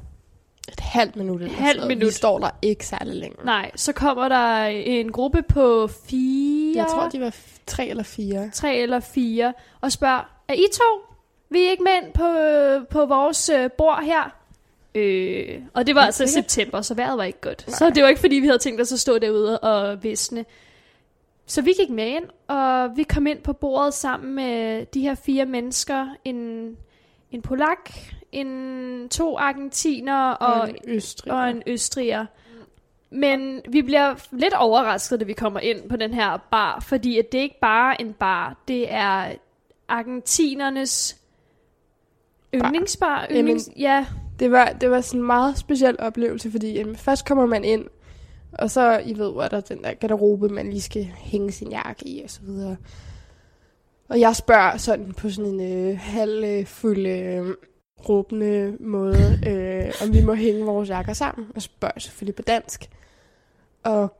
Et 0.68 0.80
halvt 0.80 1.16
minut 1.16 1.42
eller 1.42 1.54
Halvt 1.56 1.74
sådan 1.80 1.88
minut. 1.88 2.06
Vi 2.06 2.12
står 2.12 2.38
der 2.38 2.50
ikke 2.62 2.86
særlig 2.86 3.14
længe. 3.14 3.36
Nej, 3.44 3.70
så 3.76 3.92
kommer 3.92 4.28
der 4.28 4.64
en 4.66 5.12
gruppe 5.12 5.42
på 5.42 5.86
fire, 6.08 6.76
Jeg 6.76 6.86
tror, 6.90 7.08
de 7.08 7.20
var 7.20 7.34
tre 7.66 7.86
eller 7.88 8.02
fire. 8.02 8.50
tre 8.52 8.76
eller 8.76 9.00
fire, 9.00 9.52
og 9.80 9.92
spørger, 9.92 10.30
er 10.48 10.54
I 10.54 10.64
to? 10.72 11.14
Vi 11.50 11.64
er 11.64 11.70
ikke 11.70 11.82
mænd 11.82 12.12
på, 12.12 12.28
på 12.90 13.06
vores 13.06 13.48
øh, 13.48 13.70
bord 13.78 14.02
her? 14.04 14.30
Øh, 14.94 15.60
og 15.74 15.86
det 15.86 15.94
var 15.94 16.00
Er 16.00 16.06
altså 16.06 16.26
sikkert? 16.26 16.50
september, 16.52 16.80
så 16.82 16.94
vejret 16.94 17.18
var 17.18 17.24
ikke 17.24 17.40
godt. 17.40 17.64
Nej. 17.66 17.74
Så 17.76 17.90
det 17.90 18.02
var 18.02 18.08
ikke, 18.08 18.20
fordi 18.20 18.36
vi 18.36 18.46
havde 18.46 18.58
tænkt 18.58 18.80
os 18.80 18.92
at 18.92 19.00
stå 19.00 19.18
derude 19.18 19.58
og 19.58 20.02
visne. 20.02 20.44
Så 21.46 21.62
vi 21.62 21.72
gik 21.80 21.90
med 21.90 22.06
ind, 22.06 22.24
og 22.48 22.96
vi 22.96 23.02
kom 23.02 23.26
ind 23.26 23.38
på 23.38 23.52
bordet 23.52 23.94
sammen 23.94 24.34
med 24.34 24.86
de 24.86 25.00
her 25.00 25.14
fire 25.14 25.46
mennesker. 25.46 26.06
En, 26.24 26.76
en 27.34 27.42
polak, 27.42 27.90
en, 28.32 29.08
to 29.08 29.38
argentiner 29.38 30.30
og, 30.30 30.60
Og 30.60 30.70
en 30.70 30.76
østrig. 30.88 31.32
og 31.32 31.50
en 31.50 31.62
østriger. 31.66 32.26
Men 33.10 33.60
vi 33.68 33.82
bliver 33.82 34.14
lidt 34.32 34.54
overrasket, 34.54 35.20
da 35.20 35.24
vi 35.24 35.32
kommer 35.32 35.60
ind 35.60 35.88
på 35.88 35.96
den 35.96 36.14
her 36.14 36.36
bar, 36.50 36.80
fordi 36.80 37.18
at 37.18 37.32
det 37.32 37.38
ikke 37.38 37.60
bare 37.60 37.92
er 38.00 38.04
en 38.04 38.12
bar, 38.12 38.56
det 38.68 38.92
er 38.92 39.32
argentinernes 39.88 41.16
yndlingsbar. 42.54 43.20
Jamen- 43.30 43.36
Yndlings, 43.38 43.68
ja, 43.78 44.06
Det 44.38 44.50
var, 44.50 44.66
det 44.80 44.90
var 44.90 45.00
sådan 45.00 45.20
en 45.20 45.26
meget 45.26 45.58
speciel 45.58 45.96
oplevelse, 45.98 46.50
fordi 46.50 46.72
jamen, 46.72 46.96
først 46.96 47.26
kommer 47.26 47.46
man 47.46 47.64
ind, 47.64 47.84
og 48.52 48.70
så, 48.70 48.98
I 49.06 49.18
ved, 49.18 49.32
hvor 49.32 49.42
der 49.48 49.56
er 49.56 49.60
den 49.60 49.82
der 49.84 49.94
garderobe, 49.94 50.48
man 50.48 50.70
lige 50.70 50.82
skal 50.82 51.04
hænge 51.04 51.52
sin 51.52 51.70
jakke 51.70 52.08
i, 52.08 52.22
og 52.24 52.30
så 52.30 52.40
videre. 52.42 52.76
Og 54.14 54.20
jeg 54.20 54.36
spørger 54.36 54.76
sådan 54.76 55.12
på 55.12 55.30
sådan 55.30 55.50
en 55.50 55.90
øh, 55.90 55.98
halv 55.98 56.44
øh, 56.44 56.66
øh, 56.84 57.54
råbende 58.08 58.76
måde, 58.80 59.40
øh, 59.46 59.92
om 60.02 60.14
vi 60.14 60.24
må 60.24 60.34
hænge 60.34 60.64
vores 60.64 60.88
jakker 60.88 61.12
sammen, 61.12 61.46
og 61.54 61.62
spørger 61.62 62.00
selvfølgelig 62.00 62.34
på 62.34 62.42
dansk. 62.42 62.90
Og 63.82 64.16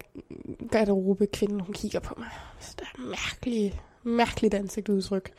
garderobe 0.70 1.26
kvinden, 1.26 1.60
hun 1.60 1.72
kigger 1.74 2.00
på 2.00 2.14
mig. 2.18 2.28
Så 2.60 2.74
der 2.78 2.84
er 2.84 3.08
mærkeligt, 3.08 3.76
mærkeligt 4.02 4.54
ansigtsudtryk. 4.54 5.32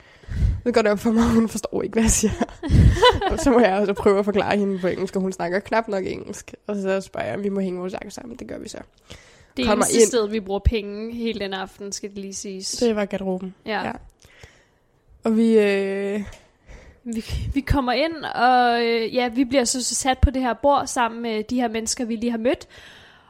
Det 0.66 0.74
går 0.74 0.82
det 0.82 0.92
op 0.92 1.00
for 1.00 1.12
mig, 1.12 1.24
hun 1.24 1.50
forstår 1.50 1.82
ikke, 1.82 1.94
hvad 1.94 2.04
jeg 2.04 2.12
siger. 2.12 2.34
og 3.32 3.40
så 3.40 3.52
må 3.52 3.60
jeg 3.60 3.80
også 3.80 3.94
prøve 3.94 4.20
at 4.20 4.26
forklare 4.26 4.58
hende 4.58 4.80
på 4.80 4.88
engelsk, 4.88 5.16
og 5.16 5.22
hun 5.22 5.32
snakker 5.32 5.60
knap 5.60 5.88
nok 5.88 6.06
engelsk. 6.06 6.54
Og 6.68 6.76
så 6.76 7.02
spørger 7.02 7.28
jeg, 7.28 7.36
om 7.36 7.44
vi 7.44 7.50
må 7.50 7.60
hænge 7.60 7.80
vores 7.80 7.94
jakker 7.94 8.10
sammen. 8.10 8.38
Det 8.38 8.48
gør 8.48 8.58
vi 8.58 8.70
så. 8.70 8.80
Det 9.58 9.68
er 9.68 9.74
eneste 9.74 9.94
ind. 9.94 10.08
sted, 10.08 10.28
vi 10.28 10.40
bruger 10.40 10.60
penge 10.60 11.14
hele 11.14 11.40
den 11.40 11.54
aften, 11.54 11.92
skal 11.92 12.10
det 12.10 12.18
lige 12.18 12.34
siges. 12.34 12.72
Det 12.72 12.96
var 12.96 13.06
garderoben. 13.06 13.56
ja. 13.66 13.84
ja. 13.84 13.92
Og 15.26 15.38
vi, 15.38 15.60
øh, 15.60 16.22
Vi, 17.04 17.24
vi 17.54 17.62
kommer 17.62 17.92
ind, 17.92 18.14
og 18.36 18.84
øh, 18.84 19.16
ja, 19.16 19.28
vi 19.28 19.46
bliver 19.46 19.64
så 19.64 19.84
sat 19.84 20.18
på 20.20 20.30
det 20.30 20.42
her 20.42 20.54
bord 20.54 20.88
sammen 20.88 21.22
med 21.22 21.44
de 21.44 21.56
her 21.62 21.68
mennesker, 21.68 22.06
vi 22.06 22.16
lige 22.16 22.32
har 22.32 22.38
mødt. 22.38 22.68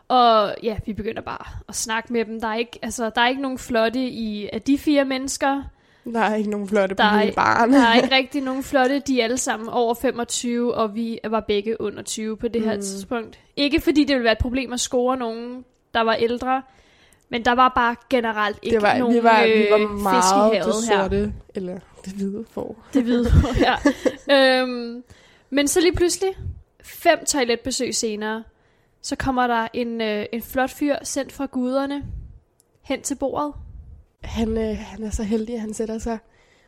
Og 0.07 0.55
ja, 0.63 0.77
vi 0.85 0.93
begynder 0.93 1.21
bare 1.21 1.45
at 1.69 1.75
snakke 1.75 2.13
med 2.13 2.25
dem. 2.25 2.41
Der 2.41 2.47
er 2.47 2.55
ikke, 2.55 2.79
altså, 2.81 3.09
der 3.15 3.21
er 3.21 3.27
ikke 3.27 3.41
nogen 3.41 3.57
flotte 3.57 3.99
i 3.99 4.49
af 4.53 4.61
de 4.61 4.77
fire 4.77 5.05
mennesker. 5.05 5.63
der 6.13 6.19
er 6.19 6.35
ikke 6.35 6.49
nogen 6.49 6.67
flotte 6.67 6.95
på 6.95 7.01
Der 7.01 7.09
er, 7.09 7.17
hele 7.19 7.33
baren. 7.33 7.73
der 7.73 7.79
er 7.87 7.95
ikke 7.95 8.15
rigtig 8.21 8.41
nogen 8.41 8.63
flotte. 8.63 8.99
De 8.99 9.19
er 9.19 9.23
alle 9.23 9.37
sammen 9.37 9.69
over 9.69 9.93
25, 9.93 10.75
og 10.75 10.95
vi 10.95 11.19
var 11.23 11.39
begge 11.39 11.81
under 11.81 12.03
20 12.03 12.37
på 12.37 12.47
det 12.47 12.61
her 12.61 12.75
Mm. 12.75 12.81
tidspunkt. 12.81 13.39
Ikke 13.55 13.81
fordi 13.81 14.03
det 14.03 14.13
ville 14.15 14.23
være 14.23 14.31
et 14.31 14.37
problem 14.37 14.73
at 14.73 14.79
score 14.79 15.17
nogen, 15.17 15.65
der 15.93 16.01
var 16.01 16.13
ældre, 16.13 16.61
men 17.29 17.45
der 17.45 17.51
var 17.51 17.69
bare 17.75 17.95
generelt 18.09 18.59
ikke 18.61 18.75
det 18.75 18.81
var, 18.81 18.97
nogen 18.97 19.15
vi 19.15 19.23
var, 19.23 19.43
vi 19.43 19.51
øh, 19.51 19.71
var 19.71 19.77
fisk 19.77 19.99
i 19.99 20.03
meget 20.03 20.51
det 20.53 20.61
havet 20.61 20.89
her. 20.89 21.03
sorte, 21.03 21.33
eller 21.55 21.79
det 22.05 22.13
hvide 22.13 22.45
for. 22.51 22.75
Det 22.93 23.03
hvide 23.03 23.31
ja. 23.59 23.75
øhm, 24.61 25.03
Men 25.49 25.67
så 25.67 25.81
lige 25.81 25.95
pludselig, 25.95 26.29
fem 26.83 27.25
toiletbesøg 27.25 27.95
senere, 27.95 28.43
så 29.01 29.15
kommer 29.15 29.47
der 29.47 29.67
en, 29.73 30.01
øh, 30.01 30.25
en 30.33 30.41
flot 30.41 30.71
fyr 30.71 30.95
sendt 31.03 31.31
fra 31.31 31.45
guderne 31.45 32.03
hen 32.81 33.01
til 33.01 33.15
bordet. 33.15 33.53
Han, 34.21 34.57
øh, 34.57 34.77
han 34.77 35.03
er 35.03 35.09
så 35.09 35.23
heldig, 35.23 35.55
at 35.55 35.61
han 35.61 35.73
sætter 35.73 35.97
sig 35.97 36.17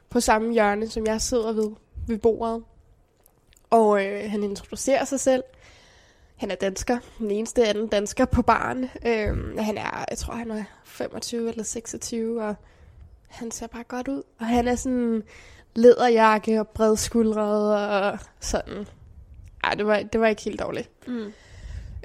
på 0.10 0.20
samme 0.20 0.54
hjørne, 0.54 0.88
som 0.88 1.06
jeg 1.06 1.22
sidder 1.22 1.52
ved, 1.52 1.72
ved 2.08 2.18
bordet. 2.18 2.64
Og 3.70 4.06
øh, 4.06 4.32
han 4.32 4.44
introducerer 4.44 5.06
sig 5.06 5.20
selv. 5.20 5.44
Han 6.38 6.52
er 6.52 6.56
dansker. 6.56 6.98
Den 7.20 7.32
eneste 7.32 7.68
anden 7.68 7.88
dansker 7.88 8.26
på 8.26 8.42
baren. 8.42 8.84
Øh, 8.84 9.58
han 9.58 9.78
er, 9.78 10.06
jeg 10.10 10.18
tror, 10.18 10.34
han 10.34 10.52
er 10.52 10.64
25 10.84 11.50
eller 11.50 11.64
26, 11.64 12.44
og 12.44 12.56
han 13.28 13.52
ser 13.52 13.68
bare 13.68 13.84
godt 13.84 14.08
ud. 14.08 14.24
Og 14.40 14.46
han 14.46 14.68
er 14.68 14.76
sådan 14.76 15.24
læderjakke 15.76 16.60
og 16.60 16.68
bredskuldret 16.68 17.76
og 17.76 18.20
sådan. 18.40 18.88
Ej, 19.64 19.74
det 19.74 19.88
var, 19.88 20.00
det 20.14 20.22
var 20.22 20.28
ikke 20.28 20.42
helt 20.42 20.60
dårligt. 20.60 20.90
Mm. 21.08 21.34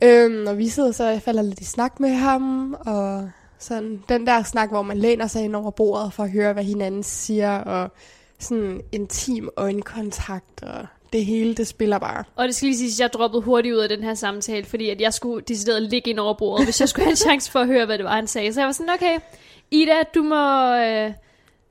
Øhm, 0.02 0.46
og 0.46 0.58
vi 0.58 0.68
sidder 0.68 0.92
så 0.92 1.12
og 1.12 1.22
falder 1.22 1.42
lidt 1.42 1.60
i 1.60 1.64
snak 1.64 2.00
med 2.00 2.10
ham, 2.10 2.76
og 2.86 3.30
sådan 3.58 4.02
den 4.08 4.26
der 4.26 4.42
snak, 4.42 4.68
hvor 4.68 4.82
man 4.82 4.98
læner 4.98 5.26
sig 5.26 5.44
ind 5.44 5.56
over 5.56 5.70
bordet 5.70 6.12
for 6.12 6.22
at 6.22 6.30
høre, 6.30 6.52
hvad 6.52 6.64
hinanden 6.64 7.02
siger, 7.02 7.58
og 7.58 7.90
sådan 8.38 8.80
intim 8.92 9.48
øjenkontakt, 9.56 10.62
og 10.62 10.86
det 11.12 11.24
hele, 11.24 11.54
det 11.54 11.66
spiller 11.66 11.98
bare. 11.98 12.24
Og 12.36 12.46
det 12.46 12.54
skal 12.54 12.66
lige 12.66 12.78
siges, 12.78 13.00
at 13.00 13.04
jeg 13.04 13.12
droppede 13.12 13.42
hurtigt 13.42 13.74
ud 13.74 13.78
af 13.78 13.88
den 13.88 14.02
her 14.02 14.14
samtale, 14.14 14.64
fordi 14.66 14.90
at 14.90 15.00
jeg 15.00 15.14
skulle 15.14 15.44
decideret 15.48 15.82
ligge 15.82 16.10
ind 16.10 16.18
over 16.18 16.34
bordet, 16.34 16.66
hvis 16.66 16.80
jeg 16.80 16.88
skulle 16.88 17.04
have 17.04 17.10
en 17.10 17.16
chance 17.28 17.50
for 17.50 17.58
at 17.60 17.66
høre, 17.66 17.86
hvad 17.86 17.98
det 17.98 18.04
var, 18.04 18.14
han 18.14 18.26
sagde. 18.26 18.52
Så 18.52 18.60
jeg 18.60 18.66
var 18.66 18.72
sådan, 18.72 18.94
okay, 18.94 19.18
Ida, 19.70 20.02
du 20.14 20.22
må 20.22 20.74
øh, 20.76 21.12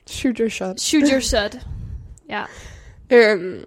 Shoot 0.08 0.38
your 0.38 0.50
shot. 0.50 0.80
shoot 0.80 1.10
your 1.12 1.20
shot. 1.20 1.56
Ja. 2.30 2.44
Øhm, 3.10 3.64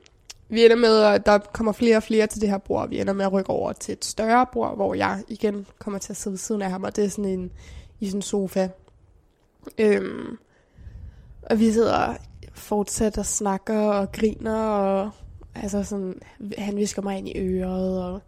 vi 0.49 0.64
ender 0.64 0.76
med, 0.76 1.02
at 1.02 1.26
der 1.26 1.38
kommer 1.38 1.73
flere 1.73 1.97
og 1.97 2.02
flere 2.02 2.26
til 2.26 2.40
det 2.40 2.49
her 2.49 2.59
bord. 2.59 2.88
Vi 2.88 3.00
ender 3.00 3.12
med 3.12 3.25
at 3.25 3.33
rykke 3.33 3.50
over 3.50 3.73
til 3.73 3.93
et 3.93 4.04
større 4.04 4.47
bord, 4.52 4.76
hvor 4.76 4.95
jeg 4.95 5.23
igen 5.28 5.66
kommer 5.78 5.99
til 5.99 6.12
at 6.12 6.16
sidde 6.16 6.33
ved 6.33 6.38
siden 6.38 6.62
af 6.62 6.71
ham, 6.71 6.83
og 6.85 6.97
det 6.97 7.04
er 7.04 7.09
sådan 7.09 7.25
en, 7.25 7.50
i 8.00 8.07
sådan 8.07 8.19
en 8.19 8.23
sofa. 8.23 8.69
Øhm, 9.78 10.38
og 11.50 11.59
vi 11.61 11.73
sidder 11.73 12.14
fortsat 12.54 13.19
og 13.19 13.26
snakker 13.26 13.81
og 13.81 14.12
griner, 14.12 14.61
og 14.64 15.11
altså 15.54 15.82
sådan, 15.82 16.20
han 16.58 16.76
visker 16.76 17.02
mig 17.02 17.18
ind 17.18 17.28
i 17.28 17.38
øret, 17.38 18.02
og 18.02 18.20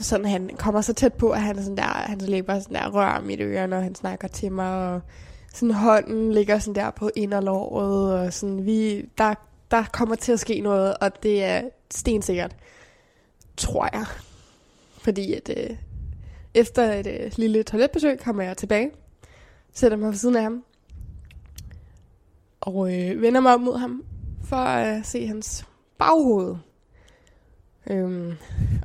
sådan, 0.00 0.26
han 0.26 0.50
kommer 0.58 0.80
så 0.80 0.92
tæt 0.92 1.12
på, 1.14 1.30
at 1.30 1.40
han 1.40 1.56
sådan 1.56 1.76
der, 1.76 1.82
han 1.82 2.18
læber 2.18 2.58
sådan 2.58 2.76
der 2.76 2.90
rører 2.90 3.20
mit 3.20 3.40
øre, 3.40 3.68
når 3.68 3.80
han 3.80 3.94
snakker 3.94 4.28
til 4.28 4.52
mig, 4.52 4.94
og 4.94 5.00
sådan 5.54 5.74
hånden 5.74 6.32
ligger 6.32 6.58
sådan 6.58 6.74
der 6.74 6.90
på 6.90 7.10
inderlåret, 7.16 8.14
og 8.14 8.32
sådan, 8.32 8.66
vi, 8.66 9.08
der, 9.18 9.34
der 9.70 9.84
kommer 9.92 10.14
til 10.14 10.32
at 10.32 10.40
ske 10.40 10.60
noget, 10.60 10.94
og 11.00 11.22
det 11.22 11.44
er 11.44 11.62
stensikkert, 11.90 12.56
tror 13.56 13.88
jeg. 13.92 14.06
Fordi 14.98 15.34
at 15.34 15.50
øh, 15.56 15.76
efter 16.54 16.92
et 16.92 17.06
øh, 17.06 17.32
lille 17.36 17.62
toiletbesøg 17.62 18.18
kommer 18.18 18.42
jeg 18.42 18.56
tilbage, 18.56 18.90
sætter 19.72 19.96
mig 19.96 20.08
ved 20.08 20.16
siden 20.16 20.36
af 20.36 20.42
ham, 20.42 20.64
og 22.60 22.94
øh, 22.94 23.22
vender 23.22 23.40
mig 23.40 23.54
op 23.54 23.60
mod 23.60 23.78
ham, 23.78 24.04
for 24.44 24.56
at 24.56 24.98
øh, 24.98 25.04
se 25.04 25.26
hans 25.26 25.66
baghoved. 26.00 26.56
Øhm, 27.90 28.34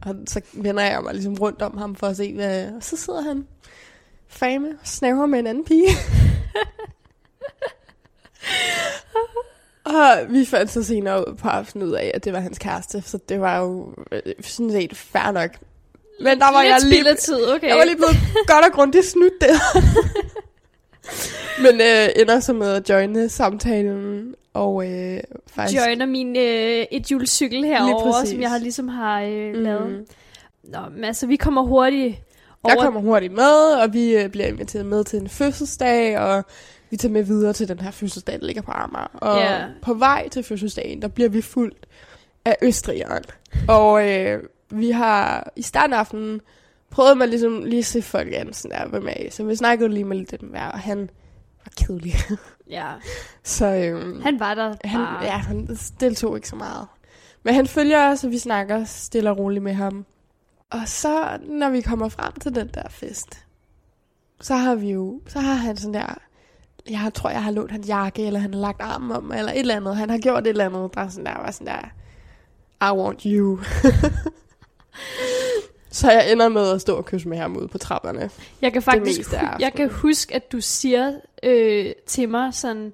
og 0.02 0.16
så 0.28 0.42
vender 0.54 0.84
jeg 0.84 1.04
mig 1.04 1.14
ligesom 1.14 1.34
rundt 1.34 1.62
om 1.62 1.78
ham 1.78 1.96
for 1.96 2.08
at 2.08 2.18
se, 2.18 2.34
hvad... 2.34 2.72
Og 2.72 2.84
så 2.84 2.98
sidder 2.98 3.22
han 3.22 3.48
fame 4.28 4.68
og 4.68 4.88
snaver 4.88 5.26
med 5.26 5.40
en 5.40 5.48
anden 5.48 5.66
pige. 5.66 5.90
og 9.86 10.18
vi 10.30 10.46
fandt 10.46 10.72
så 10.72 10.84
senere 10.84 11.30
ud 11.30 11.36
på 11.36 11.48
aftenen 11.48 11.88
ud 11.88 11.94
af, 11.94 12.12
at 12.14 12.26
det 12.26 12.34
var 12.34 12.40
hans 12.40 12.60
kæreste, 12.60 13.02
så 13.02 13.20
det 13.30 13.42
var 13.42 13.60
jo 13.60 13.94
øh, 14.12 14.22
sådan 14.42 14.72
set 14.72 14.98
fair 14.98 15.32
nok. 15.32 15.52
Men 16.20 16.40
der 16.40 16.52
var 16.52 16.62
Lidt 16.62 16.72
jeg 16.72 17.04
lige, 17.04 17.16
tid, 17.16 17.52
okay. 17.52 17.68
jeg 17.68 17.78
var 17.78 17.84
lige 17.84 17.96
blevet 17.96 18.16
godt 18.48 18.66
og 18.66 18.72
grundigt 18.72 19.06
snydt 19.06 19.42
der. 19.42 19.58
Men 21.64 21.82
øh, 21.82 22.10
ender 22.22 22.40
så 22.40 22.54
med 22.54 22.72
at 22.72 22.90
joine 22.90 23.30
samtalen, 23.30 24.36
og 24.56 24.88
øh, 24.92 25.20
faktisk... 25.48 25.82
Joiner 25.82 26.06
min 26.06 26.36
øh, 26.36 26.86
et 26.92 27.30
cykel 27.30 27.66
herovre, 27.66 28.26
som 28.26 28.42
jeg 28.42 28.50
har 28.50 28.58
ligesom 28.58 28.88
har 28.88 29.22
øh, 29.22 29.54
lavet. 29.54 30.06
Nå, 30.64 30.80
men 30.96 31.04
altså, 31.04 31.28
vi 31.28 31.36
kommer 31.36 31.62
hurtigt 31.62 32.16
over... 32.64 32.74
Jeg 32.76 32.84
kommer 32.84 33.02
hurtigt 33.02 33.34
med, 33.34 33.82
og 33.84 33.94
vi 33.94 34.16
øh, 34.16 34.30
bliver 34.30 34.48
inviteret 34.48 34.86
med 34.86 35.04
til 35.04 35.20
en 35.20 35.30
fødselsdag, 35.30 36.20
og 36.20 36.46
vi 36.90 36.98
tager 36.98 37.12
med 37.12 37.24
videre 37.24 37.54
til 37.54 37.68
den 37.68 37.80
her 37.80 37.92
fødselsdag, 37.92 38.40
der 38.40 38.46
ligger 38.46 38.62
på 38.62 38.72
Amager. 38.72 39.08
Og 39.14 39.38
Ja. 39.38 39.66
på 39.82 39.94
vej 39.94 40.30
til 40.30 40.44
fødselsdagen, 40.44 41.02
der 41.02 41.08
bliver 41.08 41.30
vi 41.30 41.42
fuldt 41.42 41.88
af 42.46 42.58
østrigeren. 42.62 43.24
Og 43.68 44.10
øh, 44.10 44.44
vi 44.70 44.92
har 44.92 45.52
i 45.56 45.62
starten 45.62 45.94
af 45.94 45.98
aftenen 45.98 46.42
prøvet 46.92 47.18
med 47.18 47.28
ligesom 47.28 47.64
lige 47.64 47.80
at 47.80 47.86
se 47.86 48.02
folk 48.02 48.34
an, 48.34 48.54
sådan 48.54 48.78
der, 48.78 48.88
hvem 48.88 49.08
er 49.08 49.22
I? 49.26 49.30
Så 49.30 49.44
vi 49.44 49.56
snakkede 49.56 49.90
lige 49.90 50.04
med 50.04 50.18
lidt 50.18 50.42
dem 50.42 50.50
hver, 50.50 50.68
og 50.68 50.80
han 50.80 51.10
var 51.66 51.86
kedelig. 51.86 52.14
Ja, 52.70 52.94
så 53.44 53.66
øh, 53.66 54.24
han 54.24 54.40
var 54.40 54.54
der 54.54 54.76
han, 54.84 55.00
bare. 55.00 55.24
ja, 55.24 55.38
han 55.38 55.78
deltog 56.00 56.36
ikke 56.36 56.48
så 56.48 56.56
meget. 56.56 56.88
Men 57.44 57.54
han 57.54 57.68
følger 57.68 58.10
os, 58.12 58.24
og 58.24 58.32
vi 58.32 58.38
snakker 58.38 58.84
stille 58.86 59.30
og 59.30 59.38
roligt 59.38 59.64
med 59.64 59.74
ham. 59.74 60.06
Og 60.70 60.80
så, 60.86 61.38
når 61.44 61.70
vi 61.70 61.82
kommer 61.82 62.10
frem 62.10 62.34
til 62.34 62.56
den 62.56 62.70
der 62.74 62.90
fest, 62.90 63.46
så 64.42 64.56
har 64.56 64.76
vi 64.76 64.92
jo, 64.92 65.22
så 65.28 65.40
har 65.40 65.54
han 65.54 65.78
sådan 65.78 65.94
der, 65.94 66.18
jeg 66.90 67.12
tror, 67.14 67.30
jeg 67.30 67.44
har 67.44 67.52
lånt 67.52 67.72
hans 67.72 67.88
jakke, 67.88 68.26
eller 68.28 68.40
han 68.40 68.54
har 68.54 68.62
lagt 68.62 68.82
armen 68.82 69.12
om, 69.12 69.32
eller 69.32 69.52
et 69.52 69.60
eller 69.60 69.76
andet. 69.76 69.96
Han 69.96 70.10
har 70.10 70.18
gjort 70.18 70.44
et 70.44 70.48
eller 70.48 70.66
andet, 70.66 70.94
der 70.94 71.08
sådan 71.10 71.26
der 71.26 71.38
var 71.38 71.52
sådan 71.52 71.68
der, 71.68 71.90
I 72.92 72.98
want 72.98 73.22
you. 73.24 73.60
så 75.96 76.12
jeg 76.12 76.32
ender 76.32 76.50
med 76.50 76.72
at 76.72 76.82
stå 76.82 76.96
og 76.96 77.06
kysse 77.06 77.30
med 77.30 77.38
ham 77.38 77.58
ude 77.58 77.68
på 77.68 77.78
trapperne. 77.78 78.30
Jeg 78.62 78.74
kan 78.74 78.82
faktisk 78.82 79.22
jeg 79.60 79.74
kan 79.74 79.90
huske, 79.90 80.36
at 80.36 80.52
du 80.52 80.62
siger 80.62 81.14
øh, 81.44 81.86
til 82.08 82.30
mig 82.30 82.54
sådan, 82.54 82.94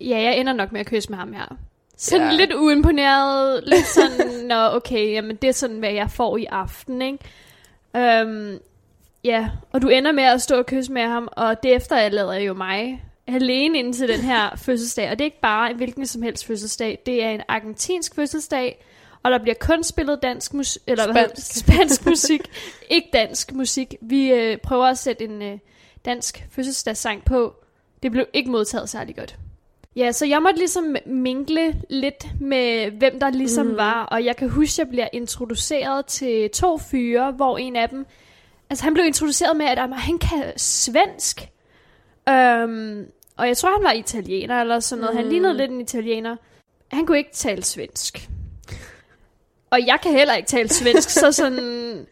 ja, 0.00 0.18
jeg 0.18 0.38
ender 0.38 0.52
nok 0.52 0.72
med 0.72 0.80
at 0.80 0.86
kysse 0.86 1.10
med 1.10 1.18
ham 1.18 1.32
her. 1.32 1.56
Sådan 1.96 2.26
Ja. 2.30 2.36
lidt 2.36 2.52
uimponeret, 2.54 3.62
lidt 3.66 3.86
sådan, 3.86 4.46
nå 4.46 4.76
okay, 4.76 5.12
jamen 5.12 5.36
det 5.36 5.48
er 5.48 5.52
sådan, 5.52 5.78
hvad 5.78 5.92
jeg 5.92 6.10
får 6.10 6.36
i 6.36 6.44
aften, 6.44 7.02
ikke? 7.02 7.18
Øhm, 7.96 8.58
ja, 9.24 9.48
og 9.72 9.82
du 9.82 9.88
ender 9.88 10.12
med 10.12 10.24
at 10.24 10.42
stå 10.42 10.58
og 10.58 10.66
kysse 10.66 10.92
med 10.92 11.02
ham, 11.02 11.28
og 11.32 11.62
det 11.62 11.74
efterlader 11.74 12.34
jo 12.38 12.54
mig 12.54 13.04
alene 13.26 13.78
ind 13.78 13.94
til 13.94 14.08
den 14.08 14.20
her 14.20 14.56
fødselsdag. 14.56 15.10
Og 15.10 15.18
det 15.18 15.20
er 15.20 15.24
ikke 15.24 15.40
bare 15.40 15.70
en 15.70 15.76
hvilken 15.76 16.06
som 16.06 16.22
helst 16.22 16.46
fødselsdag, 16.46 16.98
det 17.06 17.24
er 17.24 17.30
en 17.30 17.40
argentinsk 17.48 18.14
fødselsdag, 18.14 18.84
og 19.22 19.30
der 19.30 19.38
bliver 19.38 19.54
kun 19.60 19.82
spillet 19.82 20.22
dansk 20.22 20.54
musik, 20.54 20.82
eller 20.86 21.12
hvad 21.12 21.22
hedder 21.22 21.34
det? 21.34 21.44
Spansk. 21.44 21.74
spansk 21.74 22.06
musik, 22.10 22.40
ikke 22.90 23.08
dansk 23.12 23.52
musik. 23.52 23.94
Vi 24.00 24.32
øh, 24.32 24.58
prøver 24.58 24.86
at 24.86 24.98
sætte 24.98 25.24
en 25.24 25.42
øh, 25.42 25.58
dansk 26.04 26.44
fødselsdagssang 26.50 27.24
på. 27.24 27.54
Det 28.02 28.12
blev 28.12 28.26
ikke 28.32 28.50
modtaget 28.50 28.88
særlig 28.88 29.16
godt. 29.16 29.36
Ja, 29.96 30.12
så 30.12 30.26
jeg 30.26 30.42
måtte 30.42 30.58
ligesom 30.58 30.96
minkle 31.06 31.82
lidt 31.90 32.26
med, 32.40 32.90
hvem 32.90 33.20
der 33.20 33.30
ligesom 33.30 33.66
mm. 33.66 33.76
var, 33.76 34.04
og 34.04 34.24
jeg 34.24 34.36
kan 34.36 34.48
huske, 34.50 34.74
at 34.74 34.78
jeg 34.78 34.88
bliver 34.88 35.08
introduceret 35.12 36.06
til 36.06 36.50
to 36.50 36.78
fyre, 36.78 37.32
hvor 37.32 37.58
en 37.58 37.76
af 37.76 37.88
dem, 37.88 38.06
altså 38.70 38.84
han 38.84 38.94
blev 38.94 39.06
introduceret 39.06 39.56
med, 39.56 39.66
at 39.66 39.78
han 39.78 40.18
kan 40.18 40.52
svensk, 40.56 41.48
øhm, 42.28 43.06
og 43.36 43.48
jeg 43.48 43.56
tror, 43.56 43.70
han 43.72 43.84
var 43.84 43.92
italiener 43.92 44.60
eller 44.60 44.80
sådan 44.80 45.00
noget, 45.00 45.14
mm. 45.14 45.22
han 45.22 45.28
lignede 45.28 45.56
lidt 45.56 45.70
en 45.70 45.80
italiener. 45.80 46.36
Han 46.92 47.06
kunne 47.06 47.18
ikke 47.18 47.32
tale 47.32 47.64
svensk. 47.64 48.28
Og 49.70 49.78
jeg 49.86 49.98
kan 50.02 50.12
heller 50.12 50.34
ikke 50.34 50.46
tale 50.48 50.68
svensk, 50.68 51.10
så 51.10 51.32
sådan... 51.32 52.06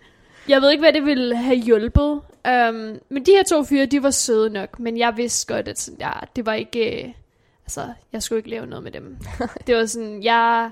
Jeg 0.49 0.63
ved 0.63 0.71
ikke, 0.71 0.81
hvad 0.83 0.93
det 0.93 1.05
ville 1.05 1.37
have 1.37 1.57
hjulpet. 1.57 2.21
Um, 2.49 2.99
men 3.09 3.27
de 3.27 3.31
her 3.31 3.43
to 3.49 3.65
fyre, 3.65 3.87
de 3.87 4.03
var 4.03 4.11
søde 4.11 4.51
nok, 4.51 4.79
men 4.81 4.99
jeg 4.99 5.13
vidste 5.17 5.55
godt, 5.55 5.69
at 5.69 5.79
sådan, 5.79 6.01
ja, 6.01 6.11
det 6.37 6.47
var 6.47 6.55
ikke... 6.55 7.03
Øh, 7.05 7.09
altså, 7.65 7.81
jeg 8.13 8.23
skulle 8.23 8.39
ikke 8.39 8.51
lave 8.51 8.67
noget 8.67 8.83
med 8.85 8.93
dem. 8.93 9.17
Det 9.67 9.77
var 9.77 9.87
sådan, 9.87 10.23
jeg... 10.23 10.71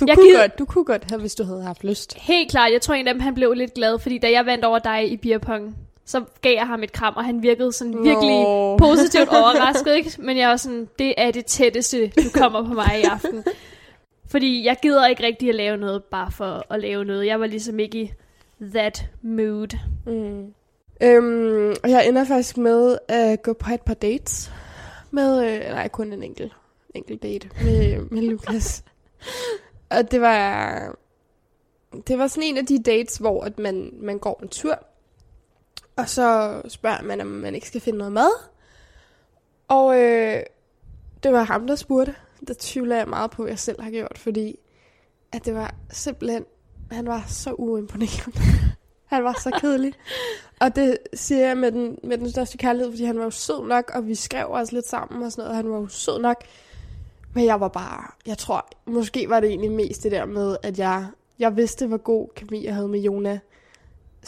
Du, 0.00 0.04
Jeg 0.08 0.16
kunne 0.16 0.26
gider- 0.28 0.40
godt, 0.40 0.58
du 0.58 0.64
kunne 0.64 0.84
godt 0.84 1.04
have, 1.10 1.20
hvis 1.20 1.34
du 1.34 1.44
havde 1.44 1.62
haft 1.62 1.84
lyst. 1.84 2.14
Helt 2.18 2.50
klart, 2.50 2.72
jeg 2.72 2.80
tror 2.80 2.94
en 2.94 3.08
af 3.08 3.14
dem, 3.14 3.20
han 3.20 3.34
blev 3.34 3.52
lidt 3.52 3.74
glad, 3.74 3.98
fordi 3.98 4.18
da 4.18 4.30
jeg 4.30 4.46
vandt 4.46 4.64
over 4.64 4.78
dig 4.78 5.12
i 5.12 5.16
beerpong, 5.16 5.76
så 6.04 6.24
gav 6.42 6.52
jeg 6.54 6.66
ham 6.66 6.82
et 6.82 6.92
kram, 6.92 7.14
og 7.16 7.24
han 7.24 7.42
virkede 7.42 7.72
sådan 7.72 7.92
virkelig 8.04 8.42
Nå. 8.42 8.76
positivt 8.78 9.28
overrasket, 9.28 9.94
ikke? 9.96 10.12
Men 10.18 10.36
jeg 10.38 10.48
var 10.48 10.56
sådan, 10.56 10.88
det 10.98 11.14
er 11.16 11.30
det 11.30 11.46
tætteste, 11.46 12.06
du 12.16 12.22
kommer 12.34 12.62
på 12.66 12.72
mig 12.74 13.00
i 13.00 13.02
aften. 13.02 13.44
Fordi 14.28 14.64
jeg 14.64 14.76
gider 14.82 15.06
ikke 15.06 15.22
rigtig 15.22 15.48
at 15.48 15.54
lave 15.54 15.76
noget, 15.76 16.04
bare 16.04 16.32
for 16.32 16.72
at 16.74 16.80
lave 16.80 17.04
noget. 17.04 17.26
Jeg 17.26 17.40
var 17.40 17.46
ligesom 17.46 17.78
ikke 17.78 17.98
i 18.00 18.12
that 18.60 19.06
mood. 19.22 19.76
Mm. 20.06 20.54
Øhm, 21.02 21.74
og 21.82 21.90
jeg 21.90 22.08
ender 22.08 22.24
faktisk 22.24 22.56
med 22.56 22.98
at 23.08 23.42
gå 23.42 23.52
på 23.52 23.70
et 23.74 23.80
par 23.80 23.94
dates. 23.94 24.52
Med, 25.10 25.44
øh, 25.44 25.60
nej, 25.60 25.88
kun 25.88 26.12
en 26.12 26.22
enkelt, 26.22 26.52
enkelt 26.94 27.22
date 27.22 27.50
med, 27.64 27.98
med 28.10 28.22
Lukas. 28.22 28.84
og 29.90 30.10
det 30.10 30.20
var, 30.20 30.96
det 32.06 32.18
var 32.18 32.26
sådan 32.26 32.42
en 32.42 32.56
af 32.56 32.66
de 32.66 32.82
dates, 32.82 33.16
hvor 33.16 33.44
at 33.44 33.58
man, 33.58 33.90
man 34.00 34.18
går 34.18 34.40
en 34.42 34.48
tur. 34.48 34.78
Og 35.96 36.08
så 36.08 36.60
spørger 36.68 37.02
man, 37.02 37.20
om 37.20 37.26
man 37.26 37.54
ikke 37.54 37.66
skal 37.66 37.80
finde 37.80 37.98
noget 37.98 38.12
mad. 38.12 38.30
Og 39.68 40.00
øh, 40.00 40.42
det 41.22 41.32
var 41.32 41.42
ham, 41.42 41.66
der 41.66 41.74
spurgte. 41.74 42.14
Det 42.48 42.58
tvivler 42.58 42.96
jeg 42.96 43.08
meget 43.08 43.30
på, 43.30 43.42
at 43.44 43.50
jeg 43.50 43.58
selv 43.58 43.82
har 43.82 43.90
gjort, 43.90 44.18
fordi 44.18 44.58
at 45.32 45.44
det 45.44 45.54
var 45.54 45.74
simpelthen, 45.90 46.44
han 46.90 47.06
var 47.06 47.24
så 47.28 47.52
uimponerende. 47.52 48.40
han 49.12 49.24
var 49.24 49.40
så 49.40 49.58
kedelig. 49.60 49.92
Og 50.60 50.76
det 50.76 50.98
siger 51.14 51.46
jeg 51.46 51.56
med 51.56 51.72
den, 51.72 51.98
med 52.04 52.18
den 52.18 52.30
største 52.30 52.58
kærlighed, 52.58 52.92
fordi 52.92 53.04
han 53.04 53.18
var 53.18 53.24
jo 53.24 53.30
sød 53.30 53.66
nok, 53.68 53.90
og 53.94 54.06
vi 54.06 54.14
skrev 54.14 54.46
også 54.50 54.74
lidt 54.74 54.86
sammen 54.86 55.22
og 55.22 55.32
sådan 55.32 55.42
noget, 55.42 55.50
og 55.50 55.56
han 55.56 55.70
var 55.70 55.78
jo 55.78 55.86
sød 55.86 56.20
nok. 56.20 56.44
Men 57.34 57.44
jeg 57.44 57.60
var 57.60 57.68
bare, 57.68 58.10
jeg 58.26 58.38
tror, 58.38 58.68
måske 58.86 59.28
var 59.28 59.40
det 59.40 59.48
egentlig 59.48 59.70
mest 59.70 60.02
det 60.02 60.12
der 60.12 60.26
med, 60.26 60.56
at 60.62 60.78
jeg, 60.78 61.06
jeg 61.38 61.56
vidste, 61.56 61.86
hvor 61.86 61.96
god 61.96 62.28
kemi 62.36 62.64
jeg 62.64 62.74
havde 62.74 62.88
med 62.88 63.00
Jona. 63.00 63.38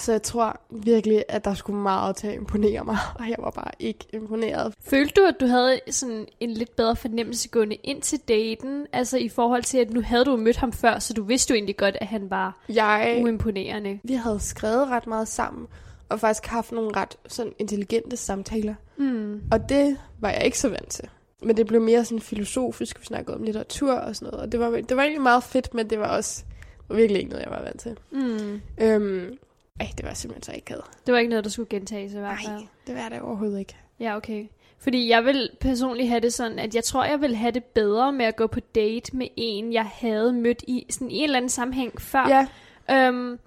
Så 0.01 0.13
jeg 0.13 0.23
tror 0.23 0.61
virkelig, 0.71 1.25
at 1.29 1.45
der 1.45 1.55
skulle 1.55 1.79
meget 1.81 2.17
til 2.17 2.27
at 2.27 2.35
imponere 2.35 2.85
mig, 2.85 2.99
og 3.15 3.29
jeg 3.29 3.37
var 3.39 3.51
bare 3.51 3.71
ikke 3.79 4.07
imponeret. 4.13 4.75
Følte 4.81 5.21
du, 5.21 5.27
at 5.27 5.35
du 5.41 5.47
havde 5.47 5.81
sådan 5.91 6.27
en 6.41 6.51
lidt 6.51 6.77
bedre 6.77 6.97
fornemmelse 6.97 7.49
gående 7.49 7.75
ind 7.75 8.03
til 8.03 8.19
daten? 8.29 8.87
Altså 8.93 9.19
i 9.19 9.29
forhold 9.29 9.63
til, 9.63 9.79
at 9.79 9.91
nu 9.91 10.01
havde 10.03 10.25
du 10.25 10.37
mødt 10.37 10.57
ham 10.57 10.73
før, 10.73 10.99
så 10.99 11.13
du 11.15 11.23
vidste 11.23 11.51
jo 11.51 11.55
egentlig 11.55 11.77
godt, 11.77 11.97
at 12.01 12.07
han 12.07 12.31
var 12.31 12.59
Jeg, 12.69 13.21
uimponerende. 13.23 14.01
vi 14.03 14.13
havde 14.13 14.41
skrevet 14.41 14.89
ret 14.89 15.07
meget 15.07 15.29
sammen, 15.29 15.67
og 16.09 16.21
faktisk 16.21 16.47
haft 16.47 16.73
nogle 16.73 16.91
ret 16.97 17.17
sådan 17.29 17.53
intelligente 17.59 18.17
samtaler. 18.17 18.75
Mm. 18.97 19.43
Og 19.53 19.69
det 19.69 19.97
var 20.21 20.31
jeg 20.31 20.45
ikke 20.45 20.59
så 20.59 20.69
vant 20.69 20.89
til. 20.89 21.09
Men 21.43 21.57
det 21.57 21.67
blev 21.67 21.81
mere 21.81 22.05
sådan 22.05 22.21
filosofisk, 22.21 23.01
vi 23.01 23.05
snakkede 23.05 23.37
om 23.37 23.43
litteratur 23.43 23.93
og 23.93 24.17
sådan 24.17 24.27
noget. 24.33 24.47
Og 24.47 24.53
det 24.53 24.61
var, 24.61 24.71
det 24.71 24.97
var 24.97 25.03
egentlig 25.03 25.23
meget 25.23 25.43
fedt, 25.45 25.75
men 25.75 25.91
det 25.91 25.99
var 25.99 26.17
også 26.17 26.45
virkelig 26.91 27.19
ikke 27.21 27.31
noget, 27.31 27.45
jeg 27.45 27.53
var 27.53 27.63
vant 27.63 27.81
til. 27.81 27.97
Mm. 28.11 28.61
Øhm, 28.79 29.39
ej, 29.81 29.89
det 29.99 30.07
var 30.07 30.15
simpelthen 30.15 30.43
så 30.43 30.53
ikke 30.53 30.75
Det 31.07 31.13
var 31.13 31.19
ikke 31.19 31.31
noget, 31.31 31.45
der 31.45 31.51
skulle 31.51 31.69
gentages 31.69 32.13
i 32.13 32.19
hvert 32.19 32.39
fald. 32.45 32.57
Nej, 32.57 32.67
det 32.87 32.95
var 32.95 33.09
det 33.09 33.21
overhovedet 33.21 33.59
ikke. 33.59 33.77
Ja, 34.01 34.17
okay. 34.17 34.47
Fordi 34.79 35.09
jeg 35.09 35.25
vil 35.25 35.51
personligt 35.61 36.09
have 36.09 36.21
det 36.21 36.33
sådan, 36.33 36.59
at 36.59 36.75
jeg 36.75 36.85
tror, 36.85 37.05
jeg 37.05 37.21
vil 37.21 37.37
have 37.37 37.51
det 37.53 37.65
bedre 37.65 38.13
med 38.13 38.25
at 38.27 38.37
gå 38.37 38.47
på 38.47 38.61
date 38.61 39.17
med 39.17 39.27
en, 39.37 39.73
jeg 39.73 39.85
havde 39.85 40.33
mødt 40.33 40.65
i 40.69 40.87
sådan 40.91 41.11
en 41.11 41.25
eller 41.25 41.37
anden 41.37 41.49
sammenhæng 41.49 42.01
før. 42.01 42.29
Ja, 42.29 42.47
Øhm, 42.91 43.39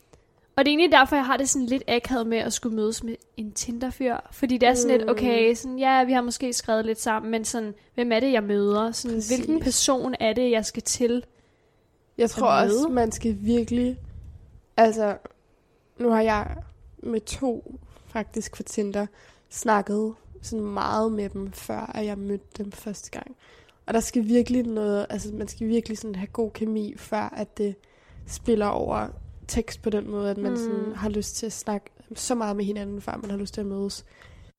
og 0.55 0.65
det 0.65 0.71
er 0.71 0.71
egentlig 0.71 0.91
derfor, 0.91 1.15
jeg 1.15 1.25
har 1.25 1.37
det 1.37 1.49
sådan 1.49 1.65
lidt 1.65 1.83
akavet 1.87 2.27
med 2.27 2.37
at 2.37 2.53
skulle 2.53 2.75
mødes 2.75 3.03
med 3.03 3.15
en 3.37 3.51
Tinder-fyr. 3.51 4.15
Fordi 4.31 4.57
det 4.57 4.69
er 4.69 4.73
sådan 4.73 4.97
lidt, 4.97 5.07
Mm. 5.07 5.11
okay, 5.11 5.53
sådan, 5.55 5.79
ja, 5.79 6.03
vi 6.03 6.11
har 6.11 6.21
måske 6.21 6.53
skrevet 6.53 6.85
lidt 6.85 7.01
sammen, 7.01 7.31
men 7.31 7.45
sådan, 7.45 7.73
hvem 7.95 8.11
er 8.11 8.19
det, 8.19 8.31
jeg 8.31 8.43
møder? 8.43 8.91
Sådan, 8.91 9.17
Præcis. 9.17 9.35
hvilken 9.37 9.59
person 9.59 10.15
er 10.19 10.33
det, 10.33 10.51
jeg 10.51 10.65
skal 10.65 10.83
til? 10.83 11.23
jeg 12.17 12.29
tror 12.29 12.47
også, 12.47 12.87
man 12.91 13.11
skal 13.11 13.37
virkelig... 13.39 13.97
Altså, 14.77 15.17
nu 16.03 16.09
har 16.09 16.21
jeg 16.21 16.55
med 16.97 17.21
to 17.21 17.79
faktisk 18.07 18.55
for 18.55 18.63
Tinder 18.63 19.05
snakket 19.49 20.13
sådan 20.41 20.65
meget 20.65 21.11
med 21.11 21.29
dem, 21.29 21.51
før 21.51 21.91
at 21.95 22.05
jeg 22.05 22.17
mødte 22.17 22.45
dem 22.57 22.71
første 22.71 23.11
gang. 23.11 23.35
Og 23.85 23.93
der 23.93 23.99
skal 23.99 24.27
virkelig 24.27 24.63
noget, 24.63 25.05
altså 25.09 25.33
man 25.33 25.47
skal 25.47 25.67
virkelig 25.67 25.97
sådan 25.97 26.15
have 26.15 26.27
god 26.27 26.51
kemi, 26.51 26.93
før 26.97 27.33
at 27.37 27.57
det 27.57 27.75
spiller 28.27 28.65
over 28.65 29.07
tekst 29.47 29.81
på 29.81 29.89
den 29.89 30.11
måde, 30.11 30.29
at 30.31 30.37
man 30.37 30.51
mm. 30.51 30.57
sådan 30.57 30.95
har 30.95 31.09
lyst 31.09 31.35
til 31.35 31.45
at 31.45 31.51
snakke 31.51 31.89
så 32.15 32.35
meget 32.35 32.55
med 32.55 32.65
hinanden, 32.65 33.01
før 33.01 33.19
man 33.21 33.31
har 33.31 33.37
lyst 33.37 33.53
til 33.53 33.61
at 33.61 33.67
mødes. 33.67 34.05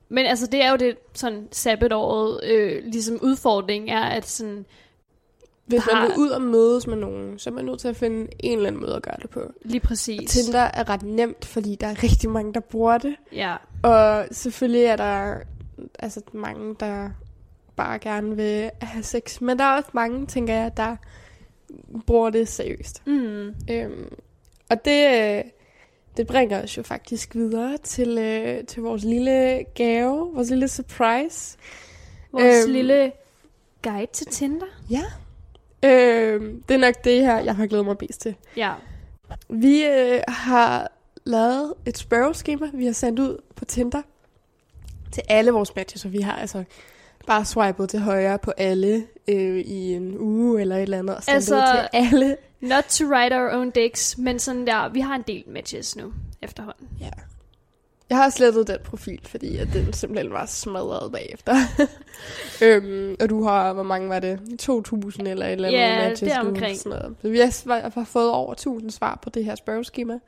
Men 0.09 0.27
altså, 0.27 0.47
det 0.47 0.63
er 0.63 0.71
jo 0.71 0.77
det 0.77 0.97
sådan 1.13 1.49
sabbatåret, 1.53 2.45
øh, 2.45 2.85
ligesom 2.85 3.19
udfordring 3.23 3.91
er, 3.91 4.03
at 4.03 4.27
sådan, 4.27 4.67
Hvis 5.67 5.83
Der 5.83 5.95
man 5.95 6.03
vil 6.11 6.19
ud 6.19 6.29
og 6.29 6.43
mødes 6.43 6.87
med 6.87 6.97
nogen, 6.97 7.39
så 7.39 7.51
er 7.51 7.55
man 7.55 7.65
nødt 7.65 7.81
til 7.81 7.89
at 7.89 7.97
finde 7.97 8.29
en 8.41 8.57
eller 8.57 8.67
anden 8.69 8.81
måde 8.83 8.95
at 8.97 9.03
gøre 9.03 9.17
det 9.23 9.31
på. 9.31 9.41
lige 9.63 9.81
præcis. 9.81 10.31
Tinder 10.31 10.61
er 10.61 10.89
ret 10.89 11.03
nemt, 11.03 11.45
fordi 11.45 11.75
der 11.81 11.87
er 11.87 12.03
rigtig 12.03 12.31
mange, 12.31 12.55
der 12.55 12.61
bruger 12.61 12.99
det. 12.99 13.17
Ja, 13.33 13.57
Og 13.83 14.27
selvfølgelig 14.31 14.85
er 14.85 14.97
der 14.97 15.35
altså 15.99 16.21
mange, 16.33 16.75
der 16.81 17.11
bare 17.77 17.99
gerne 17.99 18.37
vil 18.37 18.71
have 18.83 19.03
sex. 19.03 19.41
Men 19.41 19.59
der 19.59 19.65
er 19.65 19.77
også 19.77 19.91
mange, 19.93 20.27
tænker 20.27 20.55
jeg, 20.55 20.77
der 20.77 20.97
bruger 22.07 22.31
det 22.31 22.49
seriøst. 22.49 23.03
mm. 23.07 23.55
Øhm, 23.71 24.13
og 24.71 24.85
det, 24.85 25.43
det 26.17 26.27
bringer 26.27 26.63
os 26.63 26.77
jo 26.77 26.83
faktisk 26.83 27.35
videre 27.35 27.77
til, 27.77 28.19
øh, 28.19 28.65
til 28.65 28.83
vores 28.83 29.05
lille 29.05 29.65
gave, 29.75 30.31
vores 30.35 30.51
lille 30.51 30.69
surprise. 30.69 31.57
vores 32.33 32.65
øhm. 32.65 32.73
lille 32.73 33.13
guide 33.83 34.13
til 34.13 34.27
Tinder. 34.27 34.67
Ja. 34.91 35.03
Øhm, 35.85 36.63
det 36.69 36.75
er 36.75 36.79
nok 36.79 37.05
det 37.05 37.21
her, 37.21 37.39
jeg 37.39 37.57
har 37.57 37.67
glædet 37.67 37.87
mig 37.87 37.97
mest 38.01 38.21
til. 38.21 38.35
Ja, 38.57 38.73
Vi 39.49 39.85
øh, 39.85 40.21
har 40.29 40.91
lavet 41.25 41.75
et 41.87 41.99
spørgeskema, 41.99 42.67
vi 42.75 42.87
har 42.87 42.93
sendt 42.93 43.19
ud 43.21 43.39
på 43.57 43.65
Tinder 43.65 44.03
til 45.13 45.23
alle 45.29 45.51
vores 45.51 45.77
matches, 45.77 46.05
og 46.05 46.13
vi 46.13 46.19
har 46.21 46.33
altså 46.37 46.65
bare 47.27 47.45
swipet 47.45 47.89
til 47.91 48.01
højre 48.01 48.39
på 48.39 48.51
alle 48.57 49.05
øh, 49.29 49.59
i 49.59 49.95
en 49.95 50.19
uge 50.19 50.61
eller 50.61 50.77
et 50.77 50.83
eller 50.83 50.99
andet, 50.99 51.17
og 51.17 51.23
sendt. 51.25 51.35
Altså- 51.35 51.57
ud 51.57 51.61
til 51.61 51.89
alle. 51.93 52.37
not 52.61 52.85
to 52.85 53.05
write 53.05 53.37
our 53.37 53.49
own 53.59 53.71
dicks, 53.71 54.19
men 54.19 54.39
sådan 54.39 54.67
der, 54.67 54.89
vi 54.89 55.01
har 55.01 55.15
en 55.15 55.23
del 55.27 55.45
matches 55.47 55.97
nu 55.97 56.13
efterhånden. 56.43 56.89
Ja. 57.01 57.11
Jeg 58.11 58.17
har 58.17 58.31
slettet 58.31 58.69
den 58.69 58.79
profil, 58.85 59.21
fordi 59.27 59.57
at 59.57 59.69
den 59.73 59.93
simpelthen 59.93 60.33
var 60.33 60.47
smadret 60.47 61.13
bagefter. 61.13 61.57
øhm, 62.63 63.17
og 63.21 63.31
du 63.31 63.45
har, 63.45 63.73
hvor 63.73 63.83
mange 63.83 64.09
var 64.09 64.21
det? 64.21 64.39
2.000 64.63 65.29
eller 65.29 65.47
et 65.47 65.53
eller 65.53 65.69
andet 65.69 65.81
Ja, 65.81 66.09
matches 66.09 66.33
det 66.33 66.43
nu, 66.43 66.49
omkring. 66.49 66.79
Sådan 66.79 66.99
noget. 66.99 67.17
Så 67.23 67.29
vi 67.29 67.39
har, 67.39 67.91
har 67.95 68.05
fået 68.05 68.31
over 68.31 68.81
1.000 68.81 68.91
svar 68.91 69.19
på 69.23 69.31
det 69.31 69.45
her 69.45 69.55
spørgeskema. 69.55 70.19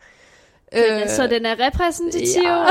Øh, 0.75 1.09
så 1.09 1.27
den 1.27 1.47
er 1.47 1.67
repræsentativ. 1.67 2.43
Ja. 2.43 2.67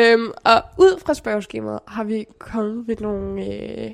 øhm, 0.12 0.30
og 0.44 0.62
ud 0.78 1.00
fra 1.06 1.14
spørgeskemaet 1.14 1.80
har 1.88 2.04
vi 2.04 2.26
kommet 2.38 2.88
ved 2.88 2.96
nogle, 3.00 3.44
øh, 3.44 3.90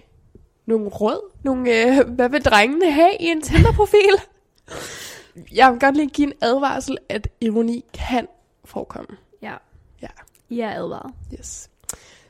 nogle 0.66 0.88
råd. 0.88 1.30
Nogle, 1.42 1.82
øh, 1.82 2.08
hvad 2.08 2.28
vil 2.28 2.44
drengene 2.44 2.90
have 2.90 3.12
i 3.20 3.24
en 3.24 3.42
Tinder-profil? 3.42 4.14
Jeg 5.58 5.72
vil 5.72 5.80
godt 5.80 5.96
lige 5.96 6.08
give 6.08 6.26
en 6.26 6.32
advarsel, 6.40 6.98
at 7.08 7.28
ironi 7.40 7.84
kan 7.94 8.26
forekomme 8.64 9.16
ja. 10.56 10.70
I 10.70 10.74
er 10.74 10.82
advaret. 10.82 11.14
Yes. 11.38 11.70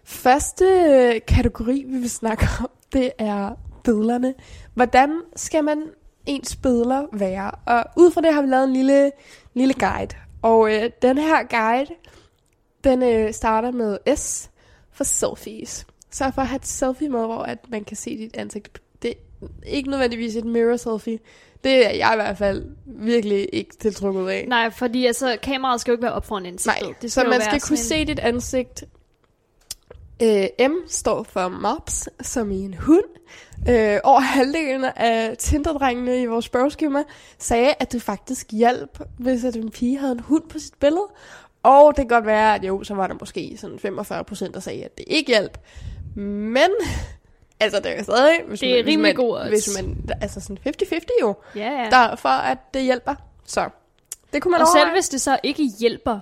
Første 0.05 0.65
øh, 0.65 1.21
kategori, 1.29 1.85
vi 1.89 1.99
vil 1.99 2.11
snakke 2.11 2.47
om, 2.61 2.71
det 2.93 3.13
er 3.19 3.55
bødlerne. 3.85 4.35
Hvordan 4.75 5.21
skal 5.37 5.65
man 5.65 5.83
ens 6.27 6.57
billeder 6.57 7.07
være? 7.13 7.51
Og 7.51 7.85
ud 7.97 8.11
fra 8.11 8.21
det 8.21 8.35
har 8.35 8.43
vi 8.43 8.49
lavet 8.49 8.65
en 8.65 8.73
lille, 8.73 9.13
lille 9.55 9.75
guide. 9.75 10.17
Og 10.43 10.75
øh, 10.75 10.91
den 11.03 11.19
her 11.19 11.43
guide, 11.43 11.91
den 12.85 13.03
øh, 13.03 13.33
starter 13.33 13.71
med 13.71 14.17
S 14.17 14.51
for 14.93 15.05
selfies. 15.05 15.87
Så 16.11 16.31
for 16.35 16.43
at 16.43 16.49
have 16.49 16.57
et 16.57 16.67
selfie 16.67 17.09
med, 17.09 17.21
hvor 17.21 17.43
at 17.43 17.59
man 17.71 17.85
kan 17.85 17.97
se 17.97 18.19
dit 18.19 18.37
ansigt. 18.37 18.83
Det 19.03 19.15
er 19.43 19.47
ikke 19.67 19.91
nødvendigvis 19.91 20.37
et 20.37 20.45
mirror 20.45 20.77
selfie. 20.77 21.19
Det 21.65 21.87
er 21.87 21.91
jeg 21.91 22.11
i 22.13 22.17
hvert 22.17 22.39
fald 22.39 22.65
virkelig 22.87 23.49
ikke 23.53 23.77
tiltrukket 23.77 24.29
af. 24.29 24.45
Nej, 24.49 24.71
fordi 24.71 25.07
altså, 25.07 25.39
kameraet 25.43 25.81
skal 25.81 25.91
jo 25.91 25.95
ikke 25.95 26.03
være 26.03 26.13
op 26.13 26.27
foran 26.27 26.47
ansigtet. 26.47 26.83
Nej, 26.83 26.95
det 27.03 27.13
så 27.13 27.23
jo 27.23 27.31
man 27.31 27.41
skal 27.41 27.61
kunne 27.61 27.77
sådan 27.77 27.89
se 27.89 28.05
dit 28.05 28.19
ansigt. 28.19 28.85
Øh, 30.23 30.69
M 30.69 30.73
står 30.89 31.23
for 31.23 31.49
mops, 31.49 32.09
som 32.23 32.51
i 32.51 32.61
en 32.61 32.75
hund. 32.75 33.05
Øh, 33.69 33.99
over 34.05 34.21
halvdelen 34.21 34.85
af 34.85 35.37
Tinder-drengene 35.39 36.23
i 36.23 36.27
vores 36.27 36.45
spørgeskema 36.45 37.03
sagde, 37.39 37.75
at 37.81 37.93
det 37.93 38.03
faktisk 38.03 38.53
hjalp, 38.53 39.01
hvis 39.19 39.45
at 39.45 39.57
en 39.57 39.71
pige 39.71 39.99
havde 39.99 40.13
en 40.13 40.21
hund 40.21 40.43
på 40.49 40.59
sit 40.59 40.75
billede. 40.81 41.07
Og 41.63 41.97
det 41.97 41.97
kan 41.97 42.09
godt 42.09 42.27
være, 42.27 42.55
at 42.55 42.65
jo, 42.65 42.85
så 42.85 42.95
var 42.95 43.07
der 43.07 43.15
måske 43.21 43.57
sådan 43.61 43.79
45 43.79 44.25
procent, 44.25 44.55
der 44.55 44.61
sagde, 44.61 44.85
at 44.85 44.99
det 44.99 45.05
ikke 45.07 45.29
hjalp. 45.29 45.59
Men 46.17 46.71
Altså, 47.63 47.81
det 47.81 47.99
er 47.99 48.03
stadig... 48.03 48.41
Hvis 48.49 48.61
Det 48.61 48.79
er 48.79 48.83
man, 48.85 48.93
rimelig 48.93 49.17
god. 49.17 49.49
Hvis 49.49 49.69
man, 49.83 50.11
altså 50.21 50.41
sådan 50.41 50.59
50-50 50.67 50.99
jo, 51.21 51.35
Ja, 51.57 51.83
ja. 51.83 51.91
der, 51.91 52.17
for 52.17 52.29
at 52.29 52.59
det 52.75 52.83
hjælper. 52.83 53.15
Så 53.45 53.69
det 54.33 54.43
kunne 54.43 54.53
man 54.53 54.61
og 54.61 54.67
selv 54.67 54.77
overveje. 54.77 54.95
hvis 54.97 55.09
det 55.09 55.21
så 55.21 55.39
ikke 55.43 55.65
hjælper, 55.81 56.21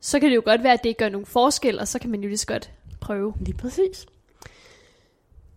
så 0.00 0.20
kan 0.20 0.28
det 0.30 0.36
jo 0.36 0.42
godt 0.44 0.62
være, 0.62 0.72
at 0.72 0.82
det 0.82 0.88
ikke 0.88 0.98
gør 0.98 1.08
nogen 1.08 1.26
forskel, 1.26 1.80
og 1.80 1.88
så 1.88 1.98
kan 1.98 2.10
man 2.10 2.20
jo 2.20 2.28
lige 2.28 2.38
så 2.38 2.46
godt 2.46 2.70
prøve. 3.00 3.34
Lige 3.40 3.56
præcis. 3.56 4.06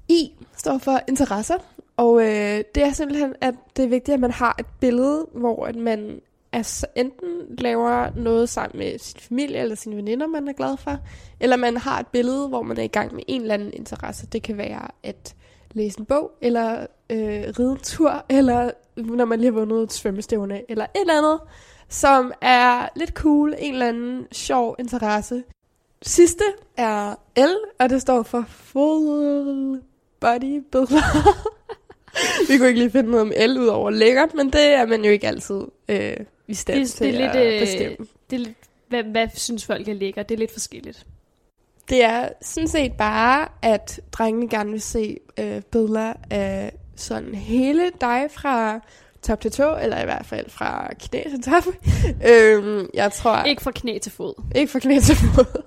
I 0.09 0.31
står 0.57 0.77
for 0.77 0.99
interesser, 1.07 1.57
og 1.97 2.21
øh, 2.21 2.63
det 2.75 2.83
er 2.83 2.93
simpelthen, 2.93 3.35
at 3.41 3.53
det 3.77 3.85
er 3.85 3.89
vigtigt, 3.89 4.13
at 4.13 4.19
man 4.19 4.31
har 4.31 4.55
et 4.59 4.65
billede, 4.79 5.27
hvor 5.33 5.65
at 5.65 5.75
man 5.75 6.21
altså 6.53 6.87
enten 6.95 7.55
laver 7.57 8.09
noget 8.15 8.49
sammen 8.49 8.79
med 8.79 8.99
sin 8.99 9.19
familie 9.19 9.57
eller 9.57 9.75
sine 9.75 9.95
veninder, 9.95 10.27
man 10.27 10.47
er 10.47 10.53
glad 10.53 10.77
for, 10.77 10.97
eller 11.39 11.55
man 11.55 11.77
har 11.77 11.99
et 11.99 12.07
billede, 12.07 12.47
hvor 12.47 12.61
man 12.61 12.77
er 12.77 12.83
i 12.83 12.87
gang 12.87 13.15
med 13.15 13.23
en 13.27 13.41
eller 13.41 13.53
anden 13.53 13.73
interesse. 13.73 14.27
Det 14.27 14.43
kan 14.43 14.57
være 14.57 14.87
at 15.03 15.35
læse 15.71 15.99
en 15.99 16.05
bog, 16.05 16.31
eller 16.41 16.85
øh, 17.09 17.43
ride 17.59 17.71
en 17.71 17.77
tur, 17.77 18.25
eller 18.29 18.71
når 18.95 19.25
man 19.25 19.39
lige 19.39 19.51
har 19.51 19.59
vundet 19.59 19.83
et 19.83 19.93
svømmestævne, 19.93 20.61
eller 20.71 20.85
et 20.85 21.01
eller 21.01 21.17
andet, 21.17 21.39
som 21.89 22.33
er 22.41 22.87
lidt 22.95 23.09
cool, 23.09 23.55
en 23.57 23.73
eller 23.73 23.87
anden 23.87 24.27
sjov 24.31 24.75
interesse. 24.79 25.43
Sidste 26.01 26.43
er 26.77 27.15
L, 27.37 27.55
og 27.79 27.89
det 27.89 28.01
står 28.01 28.23
for 28.23 28.45
Full 28.47 29.81
Body 30.19 30.63
Builder. 30.71 31.01
Vi 32.49 32.57
kunne 32.57 32.67
ikke 32.67 32.79
lige 32.79 32.91
finde 32.91 33.11
noget 33.11 33.21
om 33.21 33.33
L 33.55 33.59
ud 33.59 33.67
over 33.67 33.89
lækkert, 33.89 34.33
men 34.33 34.45
det 34.53 34.73
er 34.73 34.85
man 34.85 35.05
jo 35.05 35.11
ikke 35.11 35.27
altid 35.27 35.61
øh, 35.89 36.13
i 36.47 36.53
stand 36.53 36.79
Det- 36.79 36.89
til 36.91 37.13
det 37.13 37.21
er 37.21 37.29
at 37.29 37.35
lidt, 37.35 37.53
øh, 37.53 37.59
bestemme. 37.59 38.07
Det 38.29 38.35
er 38.35 38.39
lidt, 38.39 38.57
hvad, 38.89 39.03
hvad 39.03 39.27
synes 39.35 39.65
folk 39.65 39.87
er 39.87 39.93
lækkert? 39.93 40.29
Det 40.29 40.35
er 40.35 40.39
lidt 40.39 40.51
forskelligt. 40.53 41.05
Det 41.89 42.03
er 42.03 42.29
sådan 42.41 42.67
set 42.67 42.93
bare, 42.93 43.47
at 43.61 43.99
drengene 44.11 44.49
gerne 44.49 44.71
vil 44.71 44.81
se 44.81 45.17
øh, 45.39 45.61
billeder 45.71 46.13
af 46.29 46.71
sådan 46.95 47.35
hele 47.35 47.91
dig 48.01 48.27
fra 48.31 48.79
top 49.21 49.41
til 49.41 49.51
tå, 49.51 49.75
eller 49.81 50.01
i 50.01 50.05
hvert 50.05 50.25
fald 50.25 50.49
fra 50.49 50.91
knæ 50.99 51.23
til 51.29 51.41
top. 51.43 51.63
øhm, 52.31 52.89
jeg 52.93 53.11
tror... 53.11 53.43
Ikke 53.43 53.61
fra 53.63 53.71
knæ 53.71 53.97
til 53.97 54.11
fod. 54.11 54.43
Ikke 54.55 54.71
fra 54.71 54.79
knæ 54.79 54.99
til 54.99 55.15
fod. 55.15 55.61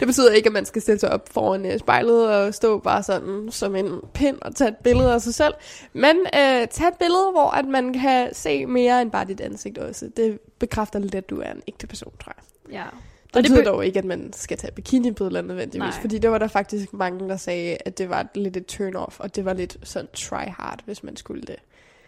Det 0.00 0.06
betyder 0.06 0.32
ikke, 0.32 0.46
at 0.46 0.52
man 0.52 0.64
skal 0.64 0.82
stille 0.82 0.98
sig 1.00 1.10
op 1.10 1.28
foran 1.32 1.66
øh, 1.66 1.78
spejlet 1.78 2.28
og 2.36 2.54
stå 2.54 2.78
bare 2.78 3.02
sådan 3.02 3.48
som 3.50 3.76
en 3.76 4.00
pind 4.14 4.38
og 4.42 4.54
tage 4.54 4.68
et 4.70 4.76
billede 4.76 5.12
af 5.12 5.20
sig 5.20 5.34
selv. 5.34 5.54
Men 5.92 6.16
øh, 6.16 6.68
tag 6.68 6.88
et 6.88 6.94
billede, 6.98 7.30
hvor 7.32 7.50
at 7.50 7.64
man 7.64 7.92
kan 7.92 8.34
se 8.34 8.66
mere 8.66 9.02
end 9.02 9.10
bare 9.10 9.24
dit 9.24 9.40
ansigt 9.40 9.78
også. 9.78 10.10
Det 10.16 10.38
bekræfter 10.58 10.98
lidt, 10.98 11.14
at 11.14 11.30
du 11.30 11.40
er 11.40 11.50
en 11.52 11.62
ægte 11.68 11.86
person, 11.86 12.12
tror 12.24 12.32
jeg. 12.36 12.72
Ja. 12.74 12.84
Det 13.26 13.36
Og 13.36 13.42
det 13.42 13.50
betyder 13.50 13.62
be- 13.64 13.68
dog 13.70 13.86
ikke, 13.86 13.98
at 13.98 14.04
man 14.04 14.32
skal 14.32 14.58
tage 14.58 14.72
bikini-billeder 14.72 15.42
nødvendigvis, 15.42 15.78
Nej. 15.94 16.00
fordi 16.00 16.18
det 16.18 16.30
var 16.30 16.38
der 16.38 16.48
faktisk 16.48 16.92
mange, 16.92 17.28
der 17.28 17.36
sagde, 17.36 17.76
at 17.84 17.98
det 17.98 18.10
var 18.10 18.26
lidt 18.34 18.56
et 18.56 18.72
turn-off, 18.72 19.14
og 19.18 19.36
det 19.36 19.44
var 19.44 19.52
lidt 19.52 19.76
sådan 19.82 20.08
try-hard, 20.16 20.78
hvis 20.84 21.02
man 21.02 21.16
skulle 21.16 21.42
det. 21.42 21.56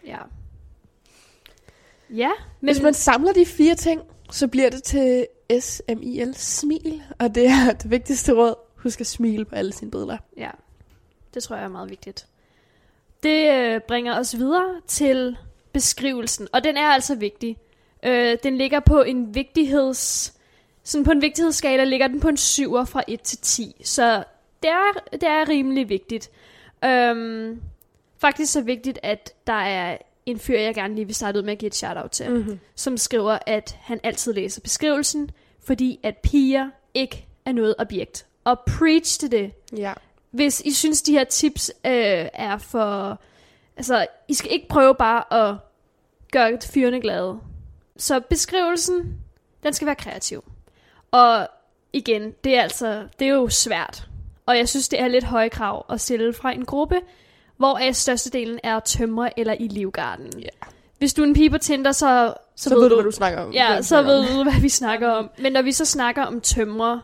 Ja. 0.07 0.17
Ja, 2.09 2.29
men 2.61 2.73
Hvis 2.73 2.81
man 2.83 2.93
samler 2.93 3.33
de 3.33 3.45
fire 3.45 3.75
ting, 3.75 4.01
så 4.31 4.47
bliver 4.47 4.69
det 4.69 4.83
til 4.83 5.27
SMIL, 5.59 6.35
smil, 6.35 7.03
og 7.19 7.35
det 7.35 7.47
er 7.47 7.73
det 7.73 7.91
vigtigste 7.91 8.33
råd. 8.33 8.55
Husk 8.75 9.01
at 9.01 9.07
smile 9.07 9.45
på 9.45 9.55
alle 9.55 9.73
sine 9.73 9.91
billeder. 9.91 10.17
Ja, 10.37 10.49
det 11.33 11.43
tror 11.43 11.55
jeg 11.55 11.65
er 11.65 11.69
meget 11.69 11.89
vigtigt. 11.89 12.27
Det 13.23 13.51
øh, 13.51 13.81
bringer 13.87 14.19
os 14.19 14.37
videre 14.37 14.81
til 14.87 15.37
beskrivelsen, 15.73 16.47
og 16.53 16.63
den 16.63 16.77
er 16.77 16.87
altså 16.87 17.15
vigtig. 17.15 17.57
Øh, 18.03 18.37
den 18.43 18.57
ligger 18.57 18.79
på 18.79 19.01
en 19.01 19.35
vigtigheds... 19.35 20.33
Sådan 20.83 21.05
på 21.05 21.11
en 21.11 21.21
vigtighedsskala 21.21 21.83
ligger 21.83 22.07
den 22.07 22.19
på 22.19 22.27
en 22.27 22.37
7 22.37 22.71
fra 22.85 23.03
1 23.07 23.21
til 23.21 23.37
10, 23.37 23.75
så 23.83 24.23
det 24.63 24.69
er, 24.69 24.99
det 25.11 25.23
er 25.23 25.49
rimelig 25.49 25.89
vigtigt. 25.89 26.29
Øhm, 26.85 27.61
faktisk 28.17 28.51
så 28.51 28.61
vigtigt, 28.61 28.99
at 29.03 29.33
der 29.47 29.53
er 29.53 29.97
en 30.25 30.39
fyr, 30.39 30.59
jeg 30.59 30.75
gerne 30.75 30.95
lige 30.95 31.05
vil 31.05 31.15
starte 31.15 31.39
ud 31.39 31.43
med 31.43 31.51
at 31.51 31.57
give 31.59 31.67
et 31.67 31.75
shout-out 31.75 32.11
til, 32.11 32.29
Mm-hmm. 32.31 32.59
som 32.75 32.97
skriver, 32.97 33.37
at 33.47 33.77
han 33.81 33.99
altid 34.03 34.33
læser 34.33 34.61
beskrivelsen, 34.61 35.31
fordi 35.63 35.99
at 36.03 36.17
piger 36.17 36.69
ikke 36.93 37.27
er 37.45 37.51
noget 37.51 37.75
objekt. 37.79 38.25
Og 38.43 38.59
preach 38.59 39.19
til 39.19 39.31
det. 39.31 39.51
Ja. 39.77 39.93
Hvis 40.31 40.61
I 40.61 40.71
synes, 40.71 41.01
de 41.01 41.11
her 41.11 41.23
tips 41.23 41.71
øh, 41.85 41.91
er 42.33 42.57
for... 42.57 43.21
Altså, 43.77 44.07
I 44.27 44.33
skal 44.33 44.51
ikke 44.51 44.67
prøve 44.67 44.95
bare 44.95 45.49
at 45.49 45.55
gøre 46.31 46.57
fyrene 46.73 47.01
glade. 47.01 47.39
Så 47.97 48.19
beskrivelsen, 48.19 49.19
den 49.63 49.73
skal 49.73 49.85
være 49.85 49.95
kreativ. 49.95 50.43
Og 51.11 51.47
igen, 51.93 52.31
det 52.43 52.57
er 52.57 52.61
altså, 52.61 53.07
det 53.19 53.27
er 53.27 53.31
jo 53.31 53.49
svært. 53.49 54.07
Og 54.45 54.57
jeg 54.57 54.69
synes, 54.69 54.89
det 54.89 54.99
er 54.99 55.07
lidt 55.07 55.23
høje 55.23 55.49
krav 55.49 55.85
at 55.89 56.01
stille 56.01 56.33
fra 56.33 56.51
en 56.51 56.65
gruppe, 56.65 57.01
hvor 57.61 57.77
af 57.77 57.95
størstedelen 57.95 58.59
er 58.63 58.79
tømrer 58.79 59.29
eller 59.37 59.55
i 59.59 59.67
livgarden. 59.67 60.39
Ja. 60.39 60.47
Hvis 60.97 61.13
du 61.13 61.21
er 61.21 61.27
en 61.27 61.33
pige 61.33 61.49
på 61.49 61.57
Tinder, 61.57 61.91
så, 61.91 62.33
Så, 62.55 62.69
så 62.69 62.75
ved 62.75 62.89
du, 62.89 62.95
hvad 62.95 63.03
du 63.05 63.11
snakker 63.11 63.39
om. 63.39 63.51
Ja, 63.53 63.81
så 63.81 64.01
ved 64.01 64.37
du, 64.37 64.43
hvad 64.43 64.61
vi 64.61 64.69
snakker 64.69 65.09
om. 65.09 65.29
Men 65.39 65.51
når 65.51 65.61
vi 65.61 65.71
så 65.71 65.85
snakker 65.85 66.23
om 66.23 66.41
tømrer, 66.41 66.99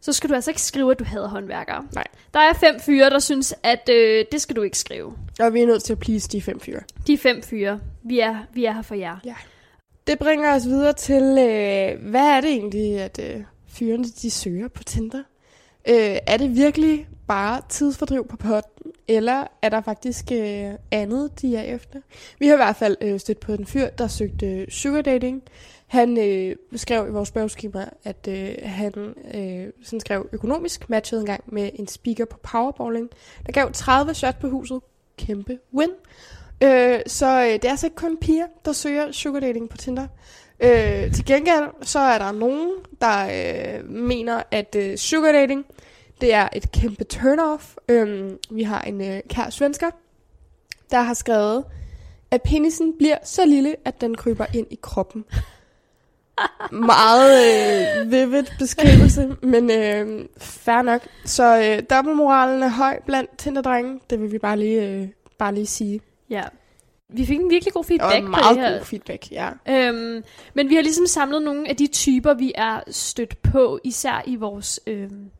så 0.00 0.12
skal 0.12 0.30
du 0.30 0.34
altså 0.34 0.50
ikke 0.50 0.62
skrive, 0.62 0.90
at 0.90 0.98
du 0.98 1.04
hader 1.04 1.28
håndværkere. 1.28 1.84
Nej. 1.94 2.04
Der 2.34 2.40
er 2.40 2.52
fem 2.52 2.80
fyre, 2.80 3.10
der 3.10 3.18
synes, 3.18 3.54
at 3.62 3.88
øh, 3.92 4.24
det 4.32 4.40
skal 4.40 4.56
du 4.56 4.62
ikke 4.62 4.78
skrive. 4.78 5.12
Og 5.40 5.54
vi 5.54 5.60
er 5.60 5.66
nødt 5.66 5.82
til 5.82 5.92
at 5.92 5.98
please 5.98 6.28
de 6.28 6.42
fem 6.42 6.60
fyre. 6.60 6.80
De 7.06 7.18
fem 7.18 7.42
fyre, 7.42 7.80
vi 8.02 8.20
er, 8.20 8.36
vi 8.54 8.64
er 8.64 8.72
her 8.72 8.82
for 8.82 8.94
jer. 8.94 9.16
Det 10.06 10.18
bringer 10.18 10.54
os 10.54 10.66
videre 10.66 10.92
til, 10.92 11.22
øh, 11.22 12.10
hvad 12.10 12.26
er 12.26 12.40
det 12.40 12.50
egentlig, 12.50 13.00
at 13.00 13.20
øh, 13.22 13.42
fyrene 13.68 14.04
de 14.04 14.30
søger 14.30 14.68
på 14.68 14.84
Tinder? 14.84 15.22
Øh, 15.88 16.16
er 16.26 16.36
det 16.36 16.56
virkelig 16.56 17.08
bare 17.28 17.60
tidsfordriv 17.68 18.26
på 18.28 18.36
potten, 18.36 18.92
eller 19.08 19.44
er 19.62 19.68
der 19.68 19.80
faktisk 19.80 20.32
øh, 20.32 20.74
andet, 20.90 21.42
de 21.42 21.56
er 21.56 21.62
efter? 21.62 22.00
Vi 22.38 22.46
har 22.46 22.54
i 22.54 22.56
hvert 22.56 22.76
fald 22.76 22.96
øh, 23.00 23.20
stødt 23.20 23.40
på 23.40 23.52
en 23.52 23.66
fyr, 23.66 23.88
der 23.88 24.08
søgte 24.08 24.46
øh, 24.46 24.68
sugar 24.68 25.02
dating. 25.02 25.42
Han 25.86 26.18
øh, 26.18 26.56
skrev 26.76 27.06
i 27.08 27.10
vores 27.10 27.28
spørgeskema, 27.28 27.88
at 28.04 28.28
øh, 28.28 28.54
han 28.62 29.14
øh, 29.34 29.72
sådan 29.82 30.00
skrev 30.00 30.28
økonomisk 30.32 30.90
matchede 30.90 31.20
engang 31.20 31.44
med 31.46 31.70
en 31.74 31.88
speaker 31.88 32.24
på 32.24 32.38
powerballing, 32.42 33.08
der 33.46 33.52
gav 33.52 33.72
30 33.72 34.14
shots 34.14 34.38
på 34.40 34.48
huset. 34.48 34.80
Kæmpe 35.18 35.58
win. 35.74 35.90
Øh, 36.62 37.00
så 37.06 37.40
øh, 37.42 37.52
det 37.52 37.64
er 37.64 37.70
altså 37.70 37.86
ikke 37.86 37.96
kun 37.96 38.16
piger, 38.16 38.46
der 38.64 38.72
søger 38.72 39.12
sugar 39.12 39.40
dating 39.40 39.68
på 39.68 39.76
Tinder. 39.76 40.06
Øh, 40.62 41.12
til 41.12 41.24
gengæld 41.24 41.64
så 41.82 41.98
er 41.98 42.18
der 42.18 42.32
nogen, 42.32 42.70
der 43.00 43.26
øh, 43.26 43.90
mener, 43.90 44.42
at 44.50 44.76
øh, 44.78 44.96
sugar 44.96 45.32
dating, 45.32 45.66
det 46.20 46.34
er 46.34 46.48
et 46.52 46.72
kæmpe 46.72 47.04
turn-off. 47.14 47.74
Øh, 47.88 48.30
vi 48.50 48.62
har 48.62 48.80
en 48.80 49.00
øh, 49.00 49.20
kær 49.28 49.50
svensker, 49.50 49.90
der 50.90 51.00
har 51.00 51.14
skrevet, 51.14 51.64
at 52.30 52.42
penisen 52.42 52.94
bliver 52.98 53.16
så 53.24 53.46
lille, 53.46 53.76
at 53.84 54.00
den 54.00 54.14
kryber 54.14 54.46
ind 54.54 54.66
i 54.70 54.78
kroppen. 54.82 55.24
Meget 56.72 57.32
øh, 57.46 58.10
vivid 58.10 58.44
beskrivelse, 58.58 59.36
men 59.42 59.70
øh, 59.70 60.28
fair 60.38 60.82
nok. 60.82 61.08
Så 61.24 61.58
øh, 61.58 61.82
dobbeltmoralen 61.90 62.62
er 62.62 62.68
høj 62.68 63.00
blandt 63.06 63.30
Tinder-drenge. 63.38 64.00
Det 64.10 64.20
vil 64.20 64.32
vi 64.32 64.38
bare 64.38 64.58
lige, 64.58 64.88
øh, 64.88 65.08
bare 65.38 65.54
lige 65.54 65.66
sige. 65.66 66.00
Ja. 66.30 66.42
Vi 67.12 67.26
fik 67.26 67.40
en 67.40 67.50
virkelig 67.50 67.72
god 67.72 67.80
Og 67.80 67.86
feedback 67.86 68.12
på 68.12 68.16
det 68.16 68.30
meget 68.30 68.58
her. 68.58 68.76
god 68.78 68.84
feedback, 68.84 69.32
ja. 69.32 69.50
Øhm, 69.68 70.24
men 70.54 70.68
vi 70.68 70.74
har 70.74 70.82
ligesom 70.82 71.06
samlet 71.06 71.42
nogle 71.42 71.68
af 71.68 71.76
de 71.76 71.86
typer, 71.86 72.34
vi 72.34 72.52
er 72.54 72.80
stødt 72.90 73.42
på, 73.42 73.80
især 73.84 74.22
i 74.26 74.36
vores, 74.36 74.80
øhm, 74.86 75.30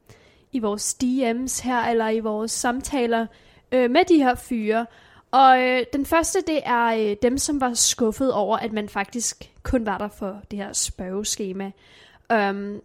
i 0.52 0.59
vores 0.59 0.96
DM's 1.04 1.64
her, 1.64 1.80
eller 1.90 2.09
i 2.09 2.20
vores 2.20 2.50
samtaler 2.52 3.26
øh, 3.72 3.90
med 3.90 4.04
de 4.09 4.16
her 4.16 4.35
fyre. 4.35 4.87
Og 5.30 5.62
øh, 5.62 5.85
den 5.92 6.06
første, 6.06 6.38
det 6.46 6.61
er 6.64 6.87
øh, 6.87 7.16
dem, 7.22 7.38
som 7.38 7.61
var 7.61 7.74
skuffet 7.74 8.33
over, 8.33 8.56
at 8.56 8.72
man 8.72 8.88
faktisk 8.88 9.50
kun 9.62 9.87
var 9.87 9.98
der 9.98 10.09
for 10.09 10.40
det 10.50 10.59
her 10.59 10.72
spørgeskema. 10.72 11.70
Um, 12.35 12.80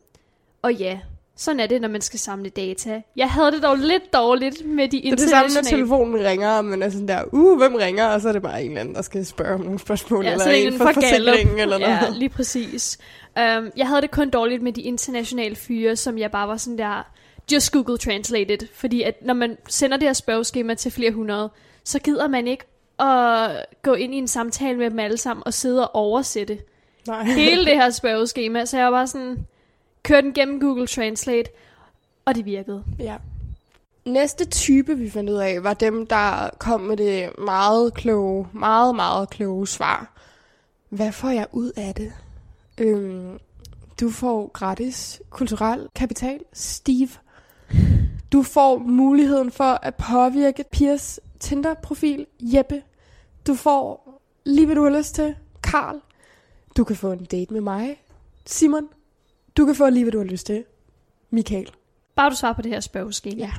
og 0.62 0.74
ja, 0.74 1.00
sådan 1.38 1.60
er 1.60 1.68
det, 1.68 1.82
når 1.82 1.88
man 1.88 2.02
skal 2.02 2.20
samle 2.20 2.50
data. 2.50 3.02
Jeg 3.16 3.30
havde 3.30 3.52
det 3.52 3.64
dog 3.64 3.78
lidt 3.78 4.14
dårligt 4.14 4.66
med 4.66 4.88
de 4.88 5.02
Det 5.02 5.08
er 5.08 5.12
det 5.12 5.20
samme, 5.20 5.32
når 5.32 5.44
internationale... 5.44 5.78
telefonen 5.78 6.26
ringer, 6.26 6.50
og 6.50 6.66
man 6.66 6.82
er 6.82 6.90
sådan 6.90 7.08
der, 7.08 7.24
uh, 7.32 7.58
hvem 7.58 7.76
ringer? 7.76 8.06
Og 8.08 8.22
så 8.22 8.28
er 8.28 8.34
det 8.34 8.42
bare 8.42 8.64
en 8.64 8.70
eller 8.70 8.82
anden, 8.82 8.96
der 8.96 9.02
skal 9.02 9.26
spørge 9.26 9.54
om 9.54 9.62
nogle 9.62 9.80
spørgsmål, 9.80 10.26
Ja, 10.26 10.32
eller 10.32 10.46
er 10.46 10.52
en 10.52 10.74
en 10.74 10.78
for 10.78 10.92
forsikringen, 10.94 11.60
eller 11.60 11.78
noget. 11.78 11.94
Ja, 11.94 12.10
lige 12.16 12.30
præcis. 12.30 12.98
Um, 13.38 13.72
jeg 13.78 13.88
havde 13.88 14.02
det 14.02 14.12
kun 14.12 14.30
dårligt 14.30 14.62
med 14.62 14.74
de 14.74 14.82
internationale 14.82 15.56
fyre, 15.56 15.96
som 15.96 16.18
jeg 16.18 16.32
bare 16.32 16.48
var 16.48 16.58
sådan 16.58 16.78
der, 16.78 17.08
just 17.54 17.72
Google 17.72 17.98
Translated. 17.98 18.68
Fordi 18.74 19.02
at 19.02 19.26
når 19.26 19.34
man 19.34 19.58
sender 19.70 19.98
det 19.98 20.08
her 20.08 20.14
spørgeskema 20.14 20.74
til 20.74 20.92
flere 20.92 21.12
hundrede, 21.12 21.50
så 21.84 22.00
gider 22.00 22.28
man 22.28 22.48
ikke 22.48 22.66
at 23.00 23.66
gå 23.84 23.94
ind 23.94 24.14
i 24.14 24.18
en 24.18 24.28
samtale 24.28 24.78
med 24.78 24.90
dem 24.90 25.00
alle 25.00 25.18
sammen 25.18 25.44
og 25.46 25.54
sidde 25.54 25.88
og 25.88 25.96
oversætte 25.96 26.58
Nej. 27.08 27.24
hele 27.24 27.66
det 27.66 27.74
her 27.74 27.90
spørgeskema. 28.02 28.66
Så 28.66 28.78
jeg 28.78 28.86
var 28.86 28.92
bare 28.92 29.08
sådan, 29.08 29.48
kørte 30.06 30.26
den 30.26 30.34
gennem 30.34 30.60
Google 30.60 30.88
Translate, 30.88 31.50
og 32.26 32.36
det 32.36 32.46
virkede. 32.46 32.84
Ja. 33.00 33.18
Næste 34.06 34.46
type, 34.46 34.98
vi 34.98 35.10
fandt 35.10 35.30
ud 35.30 35.36
af, 35.36 35.64
var 35.64 35.74
dem, 35.74 36.08
der 36.08 36.50
kom 36.58 36.82
med 36.82 36.98
det 36.98 37.30
meget 37.38 37.94
kloge, 37.94 38.48
meget, 38.54 38.96
meget 38.96 39.30
kloge 39.30 39.68
svar. 39.68 40.12
Hvad 40.90 41.12
får 41.12 41.30
jeg 41.30 41.48
ud 41.52 41.72
af 41.78 41.96
det? 41.96 42.14
Øhm, 42.78 43.40
du 44.00 44.10
får 44.10 44.48
gratis 44.54 45.22
kulturel 45.30 45.88
kapital. 45.96 46.40
Steve. 46.54 47.10
Du 48.32 48.44
får 48.44 48.78
muligheden 48.78 49.52
for 49.52 49.80
at 49.84 49.96
påvirke 49.96 50.64
Piers 50.72 51.20
Tinder-profil, 51.40 52.26
Jeppe. 52.40 52.82
Du 53.48 53.56
får 53.56 54.12
lige 54.46 54.66
hvad 54.66 54.76
du 54.76 54.84
har 54.84 54.98
lyst 54.98 55.16
til, 55.16 55.36
Karl. 55.64 56.02
Du 56.78 56.84
kan 56.84 56.96
få 56.96 57.12
en 57.12 57.26
date 57.26 57.54
med 57.54 57.62
mig, 57.62 58.04
Simon. 58.46 58.90
Du 59.58 59.66
kan 59.66 59.76
få 59.76 59.90
lige 59.90 60.04
hvad 60.04 60.12
du 60.12 60.18
har 60.18 60.26
lyst 60.26 60.46
til, 60.46 60.64
Michael. 61.30 61.72
Bare 62.16 62.30
du 62.30 62.36
svarer 62.36 62.54
på 62.54 62.62
det 62.62 62.72
her 62.72 62.80
spørgeskema. 62.80 63.36
Ja. 63.38 63.52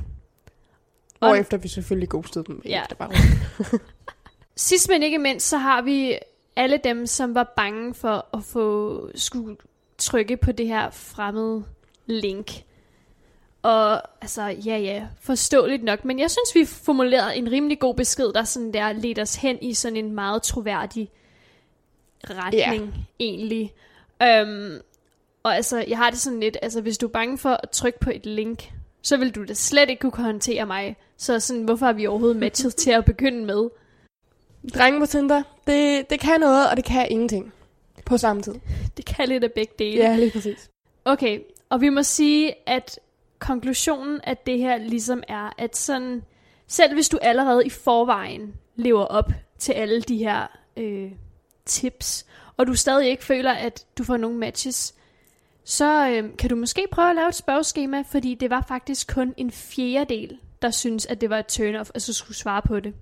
Og- 1.19 1.29
Og 1.29 1.39
efter 1.39 1.57
vi 1.57 1.67
selvfølgelig 1.67 2.09
ghostede 2.09 2.45
dem. 2.45 2.61
Ja. 2.65 2.83
bare. 2.99 3.11
Sidst 4.55 4.89
men 4.89 5.03
ikke 5.03 5.17
mindst, 5.17 5.47
så 5.49 5.57
har 5.57 5.81
vi 5.81 6.17
alle 6.55 6.79
dem, 6.83 7.05
som 7.07 7.35
var 7.35 7.53
bange 7.55 7.93
for 7.93 8.25
at 8.37 8.43
få 8.43 9.09
skulle 9.15 9.57
trykke 9.97 10.37
på 10.37 10.51
det 10.51 10.67
her 10.67 10.89
fremmede 10.89 11.63
link. 12.05 12.51
Og 13.61 14.01
altså, 14.21 14.41
ja 14.43 14.77
ja, 14.77 15.07
forståeligt 15.21 15.83
nok, 15.83 16.05
men 16.05 16.19
jeg 16.19 16.31
synes, 16.31 16.55
vi 16.55 16.65
formulerede 16.65 17.35
en 17.35 17.51
rimelig 17.51 17.79
god 17.79 17.95
besked, 17.95 18.33
der 18.33 18.43
sådan 18.43 18.73
der 18.73 18.91
ledte 18.93 19.21
os 19.21 19.35
hen 19.35 19.57
i 19.61 19.73
sådan 19.73 19.97
en 19.97 20.11
meget 20.11 20.43
troværdig 20.43 21.09
retning, 22.29 22.83
yeah. 22.87 22.97
egentlig. 23.19 23.73
Um, 24.23 24.81
og 25.47 25.55
altså, 25.55 25.85
jeg 25.87 25.97
har 25.97 26.09
det 26.09 26.19
sådan 26.19 26.39
lidt, 26.39 26.57
altså 26.61 26.81
hvis 26.81 26.97
du 26.97 27.05
er 27.07 27.11
bange 27.11 27.37
for 27.37 27.59
at 27.63 27.69
trykke 27.69 27.99
på 27.99 28.09
et 28.09 28.25
link, 28.25 28.71
så 29.01 29.17
vil 29.17 29.31
du 29.31 29.45
da 29.45 29.53
slet 29.53 29.89
ikke 29.89 29.99
kunne 29.99 30.23
håndtere 30.25 30.65
mig. 30.65 30.95
Så 31.17 31.39
sådan, 31.39 31.63
hvorfor 31.63 31.85
har 31.85 31.93
vi 31.93 32.07
overhovedet 32.07 32.37
matchet 32.37 32.75
til 32.75 32.91
at 32.91 33.05
begynde 33.05 33.45
med? 33.45 33.69
Drenge 34.75 34.99
på 34.99 35.05
Tinder, 35.05 35.43
det, 35.67 36.09
det 36.09 36.19
kan 36.19 36.39
noget, 36.39 36.69
og 36.69 36.77
det 36.77 36.85
kan 36.85 37.07
ingenting. 37.09 37.53
På 38.05 38.17
samme 38.17 38.41
tid. 38.41 38.55
Det 38.97 39.05
kan 39.05 39.29
lidt 39.29 39.43
af 39.43 39.51
begge 39.51 39.73
dele. 39.79 40.03
Ja, 40.03 40.15
lige 40.15 40.31
præcis. 40.31 40.69
Okay, 41.05 41.39
og 41.69 41.81
vi 41.81 41.89
må 41.89 42.03
sige, 42.03 42.53
at 42.65 42.99
konklusionen 43.39 44.21
af 44.23 44.37
det 44.37 44.59
her 44.59 44.77
ligesom 44.77 45.23
er, 45.27 45.53
at 45.57 45.77
sådan, 45.77 46.23
selv 46.67 46.93
hvis 46.93 47.09
du 47.09 47.17
allerede 47.21 47.65
i 47.65 47.69
forvejen 47.69 48.53
lever 48.75 49.05
op 49.05 49.31
til 49.59 49.71
alle 49.71 50.01
de 50.01 50.17
her 50.17 50.47
øh, 50.77 51.11
tips, 51.65 52.25
og 52.57 52.67
du 52.67 52.73
stadig 52.73 53.09
ikke 53.09 53.23
føler, 53.23 53.51
at 53.51 53.85
du 53.97 54.03
får 54.03 54.17
nogle 54.17 54.37
matches, 54.37 54.93
så 55.69 56.09
øh, 56.09 56.37
kan 56.37 56.49
du 56.49 56.55
måske 56.55 56.87
prøve 56.91 57.09
at 57.09 57.15
lave 57.15 57.27
et 57.27 57.35
spørgeskema, 57.35 58.03
fordi 58.11 58.35
det 58.35 58.49
var 58.49 58.65
faktisk 58.67 59.13
kun 59.13 59.33
en 59.37 59.51
fjerdedel, 59.51 60.37
der 60.61 60.71
synes, 60.71 61.05
at 61.05 61.21
det 61.21 61.29
var 61.29 61.39
et 61.39 61.59
turn-off, 61.59 61.89
at 61.93 62.01
så 62.01 62.13
skulle 62.13 62.37
svare 62.37 62.61
på 62.61 62.79
det. 62.79 62.93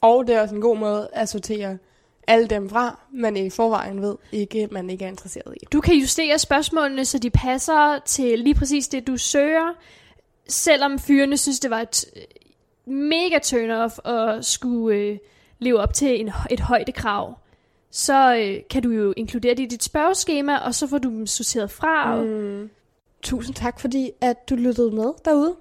Og 0.00 0.26
det 0.26 0.34
er 0.34 0.40
også 0.40 0.54
en 0.54 0.60
god 0.60 0.76
måde 0.76 1.08
at 1.12 1.28
sortere 1.28 1.78
alle 2.26 2.46
dem 2.46 2.70
fra, 2.70 3.00
man 3.12 3.36
i 3.36 3.50
forvejen 3.50 4.02
ved 4.02 4.16
ikke, 4.32 4.68
man 4.70 4.90
ikke 4.90 5.04
er 5.04 5.08
interesseret 5.08 5.54
i. 5.62 5.64
Du 5.72 5.80
kan 5.80 5.94
justere 5.94 6.38
spørgsmålene, 6.38 7.04
så 7.04 7.18
de 7.18 7.30
passer 7.30 7.98
til 8.04 8.38
lige 8.38 8.54
præcis 8.54 8.88
det, 8.88 9.06
du 9.06 9.16
søger. 9.16 9.74
Selvom 10.48 10.98
fyrene 10.98 11.36
synes, 11.36 11.60
det 11.60 11.70
var 11.70 11.80
et 11.80 12.04
øh, 12.16 12.94
mega 12.94 13.38
turn-off 13.38 14.10
at 14.10 14.44
skulle 14.44 14.96
øh, 14.96 15.18
leve 15.58 15.78
op 15.80 15.94
til 15.94 16.20
en, 16.20 16.30
et 16.50 16.60
højdekrav, 16.60 17.38
så 17.90 18.36
øh, 18.36 18.62
kan 18.70 18.82
du 18.82 18.90
jo 18.90 19.14
inkludere 19.16 19.54
det 19.54 19.62
i 19.62 19.66
dit 19.66 19.84
spørgeskema, 19.84 20.56
og 20.56 20.74
så 20.74 20.86
får 20.86 20.98
du 20.98 21.08
dem 21.08 21.26
sorteret 21.26 21.70
fra. 21.70 22.16
Og, 22.18 22.26
Mm. 22.26 22.70
Tusind 23.22 23.54
tak, 23.54 23.80
fordi 23.80 24.10
at 24.20 24.48
du 24.50 24.54
lyttede 24.54 24.90
med 24.90 25.12
derude. 25.24 25.56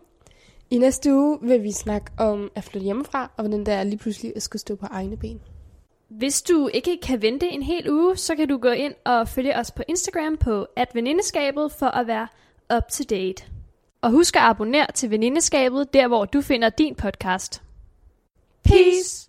I 0.69 0.77
næste 0.77 1.15
uge 1.15 1.39
vil 1.41 1.63
vi 1.63 1.71
snakke 1.71 2.11
om 2.17 2.51
at 2.55 2.63
flytte 2.63 2.83
hjemmefra, 2.83 3.31
og 3.37 3.43
hvordan 3.43 3.65
det 3.65 3.73
er 3.73 3.83
lige 3.83 3.97
pludselig 3.97 4.33
at 4.35 4.41
skulle 4.43 4.59
stå 4.59 4.75
på 4.75 4.85
egne 4.85 5.17
ben. 5.17 5.41
Hvis 6.09 6.41
du 6.41 6.69
ikke 6.73 6.97
kan 7.03 7.21
vente 7.21 7.47
en 7.47 7.63
hel 7.63 7.89
uge, 7.91 8.17
så 8.17 8.35
kan 8.35 8.47
du 8.47 8.57
gå 8.57 8.69
ind 8.69 8.93
og 9.05 9.27
følge 9.27 9.55
os 9.57 9.71
på 9.71 9.83
Instagram 9.87 10.37
på 10.37 10.67
venindeskabet 10.93 11.71
for 11.71 11.85
at 11.85 12.07
være 12.07 12.27
up 12.77 12.83
to 12.91 13.03
date. 13.09 13.43
Og 14.01 14.11
husk 14.11 14.35
at 14.35 14.41
abonnere 14.41 14.91
til 14.91 15.09
venindeskabet, 15.11 15.93
der 15.93 16.07
hvor 16.07 16.25
du 16.25 16.41
finder 16.41 16.69
din 16.69 16.95
podcast. 16.95 17.61
Peace! 18.63 19.28